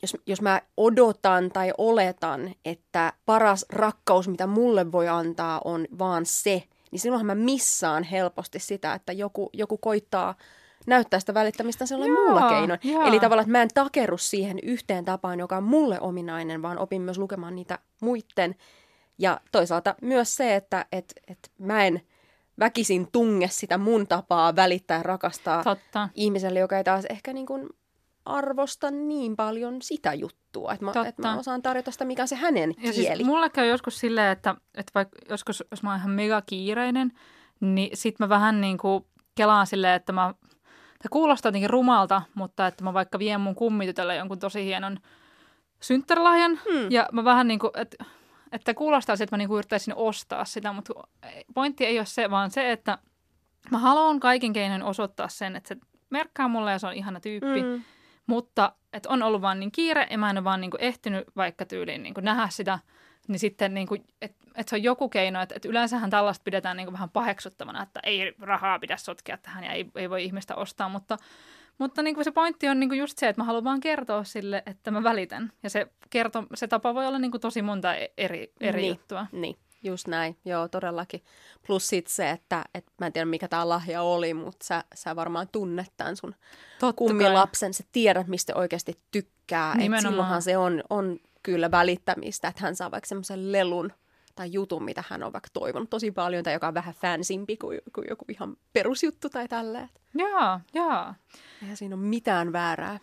jos, 0.02 0.16
jos 0.26 0.40
mä 0.42 0.62
odotan 0.76 1.50
tai 1.50 1.72
oletan, 1.78 2.54
että 2.64 3.12
paras 3.26 3.66
rakkaus, 3.70 4.28
mitä 4.28 4.46
mulle 4.46 4.92
voi 4.92 5.08
antaa, 5.08 5.60
on 5.64 5.86
vaan 5.98 6.26
se, 6.26 6.62
niin 6.90 7.00
silloinhan 7.00 7.26
mä 7.26 7.34
missaan 7.34 8.02
helposti 8.02 8.58
sitä, 8.58 8.94
että 8.94 9.12
joku, 9.12 9.50
joku 9.52 9.78
koittaa– 9.78 10.34
näyttää 10.86 11.20
sitä 11.20 11.34
välittämistä 11.34 11.86
sellainen 11.86 12.18
muulla 12.24 12.48
keinoin. 12.48 12.80
Joo. 12.84 13.06
Eli 13.06 13.20
tavallaan, 13.20 13.44
että 13.44 13.52
mä 13.52 13.62
en 13.62 13.68
takeru 13.74 14.18
siihen 14.18 14.58
yhteen 14.62 15.04
tapaan, 15.04 15.38
joka 15.38 15.56
on 15.56 15.62
mulle 15.62 16.00
ominainen, 16.00 16.62
vaan 16.62 16.78
opin 16.78 17.02
myös 17.02 17.18
lukemaan 17.18 17.54
niitä 17.54 17.78
muitten. 18.00 18.54
Ja 19.18 19.40
toisaalta 19.52 19.94
myös 20.02 20.36
se, 20.36 20.56
että 20.56 20.86
et, 20.92 21.14
et 21.28 21.50
mä 21.58 21.84
en 21.84 22.00
väkisin 22.58 23.08
tunge 23.12 23.48
sitä 23.48 23.78
mun 23.78 24.06
tapaa 24.06 24.56
välittää 24.56 24.96
ja 24.96 25.02
rakastaa 25.02 25.64
Totta. 25.64 26.08
ihmiselle, 26.14 26.58
joka 26.58 26.78
ei 26.78 26.84
taas 26.84 27.04
ehkä 27.04 27.32
niin 27.32 27.46
kuin 27.46 27.68
arvosta 28.36 28.90
niin 28.90 29.36
paljon 29.36 29.82
sitä 29.82 30.14
juttua, 30.14 30.72
että 30.72 30.84
mä, 30.84 30.92
että 31.08 31.22
mä 31.22 31.38
osaan 31.38 31.62
tarjota 31.62 31.90
sitä, 31.90 32.04
mikä 32.04 32.22
on 32.22 32.28
se 32.28 32.36
hänen 32.36 32.74
ja 32.78 32.92
siis 32.92 33.06
kieli. 33.06 33.16
Siis 33.16 33.26
mulle 33.26 33.50
käy 33.50 33.68
joskus 33.68 33.98
silleen, 33.98 34.32
että, 34.32 34.54
että 34.74 34.90
vaikka 34.94 35.18
joskus, 35.28 35.64
jos 35.70 35.82
mä 35.82 35.90
oon 35.90 35.98
ihan 35.98 36.10
mega 36.10 36.42
kiireinen, 36.42 37.12
niin 37.60 37.90
sit 37.94 38.18
mä 38.18 38.28
vähän 38.28 38.60
niin 38.60 38.78
kuin 38.78 39.06
kelaan 39.34 39.66
silleen, 39.66 39.94
että 39.94 40.12
mä 40.12 40.34
se 41.02 41.08
kuulostaa 41.10 41.48
jotenkin 41.48 41.70
rumalta, 41.70 42.22
mutta 42.34 42.66
että 42.66 42.84
mä 42.84 42.94
vaikka 42.94 43.18
vien 43.18 43.40
mun 43.40 43.54
kummitytölle 43.54 44.16
jonkun 44.16 44.38
tosi 44.38 44.64
hienon 44.64 44.98
synttärilahjan 45.80 46.60
hmm. 46.70 46.90
ja 46.90 47.08
mä 47.12 47.24
vähän 47.24 47.48
niin 47.48 47.58
kuin, 47.58 47.70
että, 47.74 48.04
että 48.52 48.74
kuulostaa 48.74 49.16
se, 49.16 49.24
että 49.24 49.36
mä 49.36 49.38
niin 49.38 49.48
kuin 49.48 49.58
yrittäisin 49.58 49.94
ostaa 49.96 50.44
sitä, 50.44 50.72
mutta 50.72 50.94
pointti 51.54 51.86
ei 51.86 51.98
ole 51.98 52.06
se, 52.06 52.30
vaan 52.30 52.50
se, 52.50 52.72
että 52.72 52.98
mä 53.70 53.78
haluan 53.78 54.20
kaiken 54.20 54.52
keinoin 54.52 54.82
osoittaa 54.82 55.28
sen, 55.28 55.56
että 55.56 55.68
se 55.68 55.76
merkkaa 56.10 56.48
mulle 56.48 56.72
ja 56.72 56.78
se 56.78 56.86
on 56.86 56.94
ihana 56.94 57.20
tyyppi, 57.20 57.60
hmm. 57.60 57.82
Mutta 58.30 58.72
että 58.92 59.08
on 59.08 59.22
ollut 59.22 59.42
vaan 59.42 59.60
niin 59.60 59.72
kiire 59.72 60.06
ja 60.10 60.18
mä 60.18 60.30
en 60.30 60.38
ole 60.38 60.44
vaan 60.44 60.60
niin 60.60 60.70
kuin 60.70 60.80
ehtinyt 60.80 61.26
vaikka 61.36 61.66
tyyliin 61.66 62.02
niin 62.02 62.14
kuin 62.14 62.24
nähdä 62.24 62.48
sitä, 62.50 62.78
niin 63.28 63.38
sitten 63.38 63.74
niin 63.74 63.86
kuin, 63.86 64.04
että 64.22 64.40
että 64.54 64.70
se 64.70 64.76
on 64.76 64.82
joku 64.82 65.08
keino, 65.08 65.42
että, 65.42 65.54
että 65.54 65.68
yleensähän 65.68 66.10
tällaista 66.10 66.42
pidetään 66.44 66.76
niin 66.76 66.86
kuin 66.86 66.92
vähän 66.92 67.10
paheksuttavana, 67.10 67.82
että 67.82 68.00
ei 68.02 68.34
rahaa 68.40 68.78
pidä 68.78 68.96
sotkea 68.96 69.36
tähän 69.36 69.64
ja 69.64 69.72
ei, 69.72 69.90
ei 69.96 70.10
voi 70.10 70.24
ihmistä 70.24 70.54
ostaa, 70.56 70.88
mutta, 70.88 71.16
mutta 71.78 72.02
niin 72.02 72.14
kuin 72.14 72.24
se 72.24 72.30
pointti 72.30 72.68
on 72.68 72.80
niin 72.80 72.90
kuin 72.90 72.98
just 72.98 73.18
se, 73.18 73.28
että 73.28 73.40
mä 73.40 73.46
haluan 73.46 73.64
vaan 73.64 73.80
kertoa 73.80 74.24
sille, 74.24 74.62
että 74.66 74.90
mä 74.90 75.02
välitän. 75.02 75.52
Ja 75.62 75.70
se, 75.70 75.86
kerto, 76.10 76.44
se 76.54 76.68
tapa 76.68 76.94
voi 76.94 77.06
olla 77.06 77.18
niin 77.18 77.30
kuin 77.30 77.40
tosi 77.40 77.62
monta 77.62 77.94
e-, 77.94 78.12
eri, 78.18 78.52
eri 78.60 78.80
niin, 78.80 78.88
juttua. 78.88 79.26
Niin, 79.32 79.56
just 79.82 80.06
näin. 80.06 80.36
Joo, 80.44 80.68
todellakin. 80.68 81.24
Plus 81.66 81.88
sitten 81.88 82.14
se, 82.14 82.30
että, 82.30 82.64
että 82.74 82.92
mä 83.00 83.06
en 83.06 83.12
tiedä 83.12 83.24
mikä 83.24 83.48
tämä 83.48 83.68
lahja 83.68 84.02
oli, 84.02 84.34
mutta 84.34 84.66
sä, 84.66 84.84
sä 84.94 85.16
varmaan 85.16 85.48
tunnet 85.52 85.92
tämän 85.96 86.16
sun 86.16 86.34
Totta 86.78 86.98
kummilapsen. 86.98 87.74
Sä 87.74 87.84
tiedät, 87.92 88.26
mistä 88.26 88.54
oikeasti 88.54 89.00
tykkää. 89.10 89.74
Nimenomaan. 89.74 90.04
Et 90.04 90.10
silloinhan 90.10 90.42
se 90.42 90.56
on, 90.56 90.82
on 90.90 91.18
kyllä 91.42 91.70
välittämistä, 91.70 92.48
että 92.48 92.62
hän 92.62 92.76
saa 92.76 92.90
vaikka 92.90 93.08
semmoisen 93.08 93.52
lelun 93.52 93.92
tai 94.34 94.52
jutun, 94.52 94.84
mitä 94.84 95.04
hän 95.08 95.22
on 95.22 95.32
vaikka 95.32 95.48
toivonut 95.52 95.90
tosi 95.90 96.10
paljon, 96.10 96.44
tai 96.44 96.52
joka 96.52 96.68
on 96.68 96.74
vähän 96.74 96.94
fansimpi 96.94 97.56
kuin, 97.56 97.80
kuin 97.94 98.06
joku 98.10 98.24
ihan 98.28 98.56
perusjuttu 98.72 99.28
tai 99.28 99.48
tälleen. 99.48 99.88
Joo, 100.14 100.60
joo. 100.74 101.14
Eihän 101.62 101.76
siinä 101.76 101.96
ole 101.96 102.04
mitään 102.04 102.52
väärää. 102.52 103.00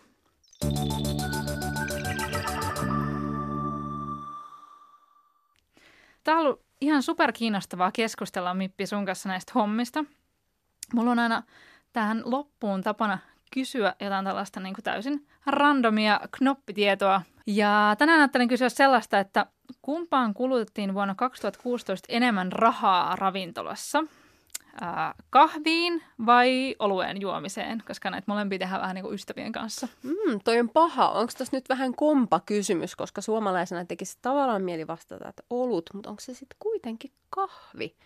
Tämä 6.24 6.38
on 6.38 6.46
ollut 6.46 6.67
ihan 6.80 7.02
super 7.02 7.32
kiinnostavaa 7.32 7.92
keskustella 7.92 8.54
Mippi 8.54 8.86
sun 8.86 9.06
kanssa 9.06 9.28
näistä 9.28 9.52
hommista. 9.54 10.04
Mulla 10.94 11.10
on 11.10 11.18
aina 11.18 11.42
tähän 11.92 12.22
loppuun 12.24 12.82
tapana 12.82 13.18
kysyä 13.52 13.94
jotain 14.00 14.24
tällaista 14.24 14.60
niin 14.60 14.74
kuin 14.74 14.84
täysin 14.84 15.26
randomia 15.46 16.20
knoppitietoa 16.30 17.22
Ja 17.46 17.94
tänään 17.98 18.20
ajattelin 18.20 18.48
kysyä 18.48 18.68
sellaista, 18.68 19.18
että 19.18 19.46
kumpaan 19.82 20.34
kulutettiin 20.34 20.94
vuonna 20.94 21.14
2016 21.14 22.06
enemmän 22.08 22.52
rahaa 22.52 23.16
ravintolassa? 23.16 24.04
Kahviin 25.30 26.02
vai 26.26 26.74
olueen 26.78 27.20
juomiseen, 27.20 27.82
koska 27.86 28.10
näitä 28.10 28.24
molempia 28.28 28.58
tehdään 28.58 28.80
vähän 28.80 28.94
niin 28.94 29.02
kuin 29.02 29.14
ystävien 29.14 29.52
kanssa. 29.52 29.88
Mm, 30.02 30.40
toi 30.44 30.60
on 30.60 30.68
paha. 30.68 31.08
Onko 31.08 31.32
tässä 31.38 31.56
nyt 31.56 31.68
vähän 31.68 31.94
kompa 31.94 32.40
kysymys, 32.40 32.96
koska 32.96 33.20
suomalaisena 33.20 33.84
tekisi 33.84 34.18
tavallaan 34.22 34.62
mieli 34.62 34.86
vastata, 34.86 35.28
että 35.28 35.42
olut, 35.50 35.90
mutta 35.94 36.10
onko 36.10 36.20
se 36.20 36.34
sitten 36.34 36.56
kuitenkin 36.58 37.12
kahvi? 37.30 37.96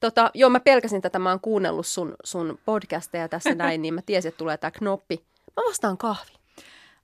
Tota, 0.00 0.30
joo, 0.34 0.50
mä 0.50 0.60
pelkäsin 0.60 1.02
tätä, 1.02 1.18
mä 1.18 1.30
oon 1.30 1.40
kuunnellut 1.40 1.86
sun, 1.86 2.14
sun 2.24 2.58
podcasteja 2.64 3.28
tässä 3.28 3.54
näin, 3.64 3.82
niin 3.82 3.94
mä 3.94 4.02
tiesin, 4.02 4.28
että 4.28 4.38
tulee 4.38 4.56
tämä 4.56 4.70
knoppi. 4.70 5.24
Mä 5.56 5.62
vastaan 5.68 5.98
kahvi. 5.98 6.32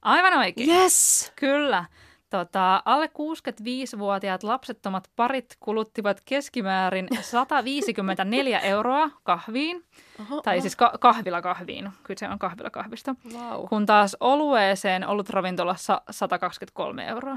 Aivan 0.03 0.39
oikein. 0.39 0.71
Yes! 0.71 1.33
Kyllä. 1.37 1.85
Tota, 2.31 2.83
alle 2.85 3.07
65-vuotiaat 3.07 4.43
lapsettomat 4.43 5.11
parit 5.17 5.57
kuluttivat 5.61 6.21
keskimäärin 6.25 7.09
154 7.21 8.61
euroa 8.75 9.11
kahviin, 9.23 9.85
Oho, 10.21 10.43
tai 10.43 10.57
oho. 10.57 10.61
siis 10.63 10.77
ka- 10.77 10.93
kahvila 11.01 11.43
kahviin, 11.43 11.91
kyllä 12.03 12.19
se 12.19 12.29
on 12.29 12.39
kahvila 12.39 12.71
kahvista, 12.71 13.15
Vau. 13.33 13.67
kun 13.67 13.87
taas 13.87 14.17
olueeseen 14.21 15.07
ollut 15.09 15.31
ravintolassa 15.31 16.03
123 16.11 17.07
euroa. 17.09 17.37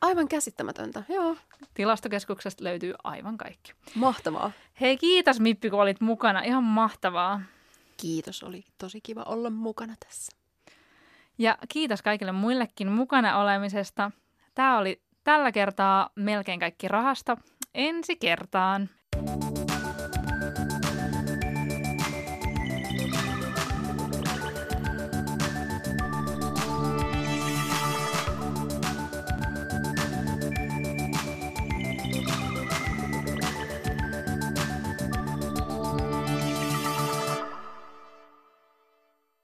Aivan 0.00 0.28
käsittämätöntä. 0.28 1.02
Joo. 1.08 1.36
Tilastokeskuksesta 1.74 2.64
löytyy 2.64 2.94
aivan 3.04 3.38
kaikki. 3.38 3.72
Mahtavaa. 3.94 4.50
Hei, 4.80 4.96
kiitos 4.96 5.40
Mippi, 5.40 5.70
kun 5.70 5.80
olit 5.80 6.00
mukana. 6.00 6.40
Ihan 6.40 6.64
mahtavaa. 6.64 7.40
Kiitos, 7.96 8.42
oli 8.42 8.64
tosi 8.78 9.00
kiva 9.00 9.22
olla 9.22 9.50
mukana 9.50 9.94
tässä. 10.06 10.36
Ja 11.38 11.58
kiitos 11.68 12.02
kaikille 12.02 12.32
muillekin 12.32 12.92
mukana 12.92 13.38
olemisesta. 13.38 14.10
Tämä 14.54 14.78
oli 14.78 15.02
tällä 15.24 15.52
kertaa 15.52 16.10
melkein 16.16 16.60
kaikki 16.60 16.88
rahasta. 16.88 17.36
Ensi 17.74 18.16
kertaan. 18.16 18.88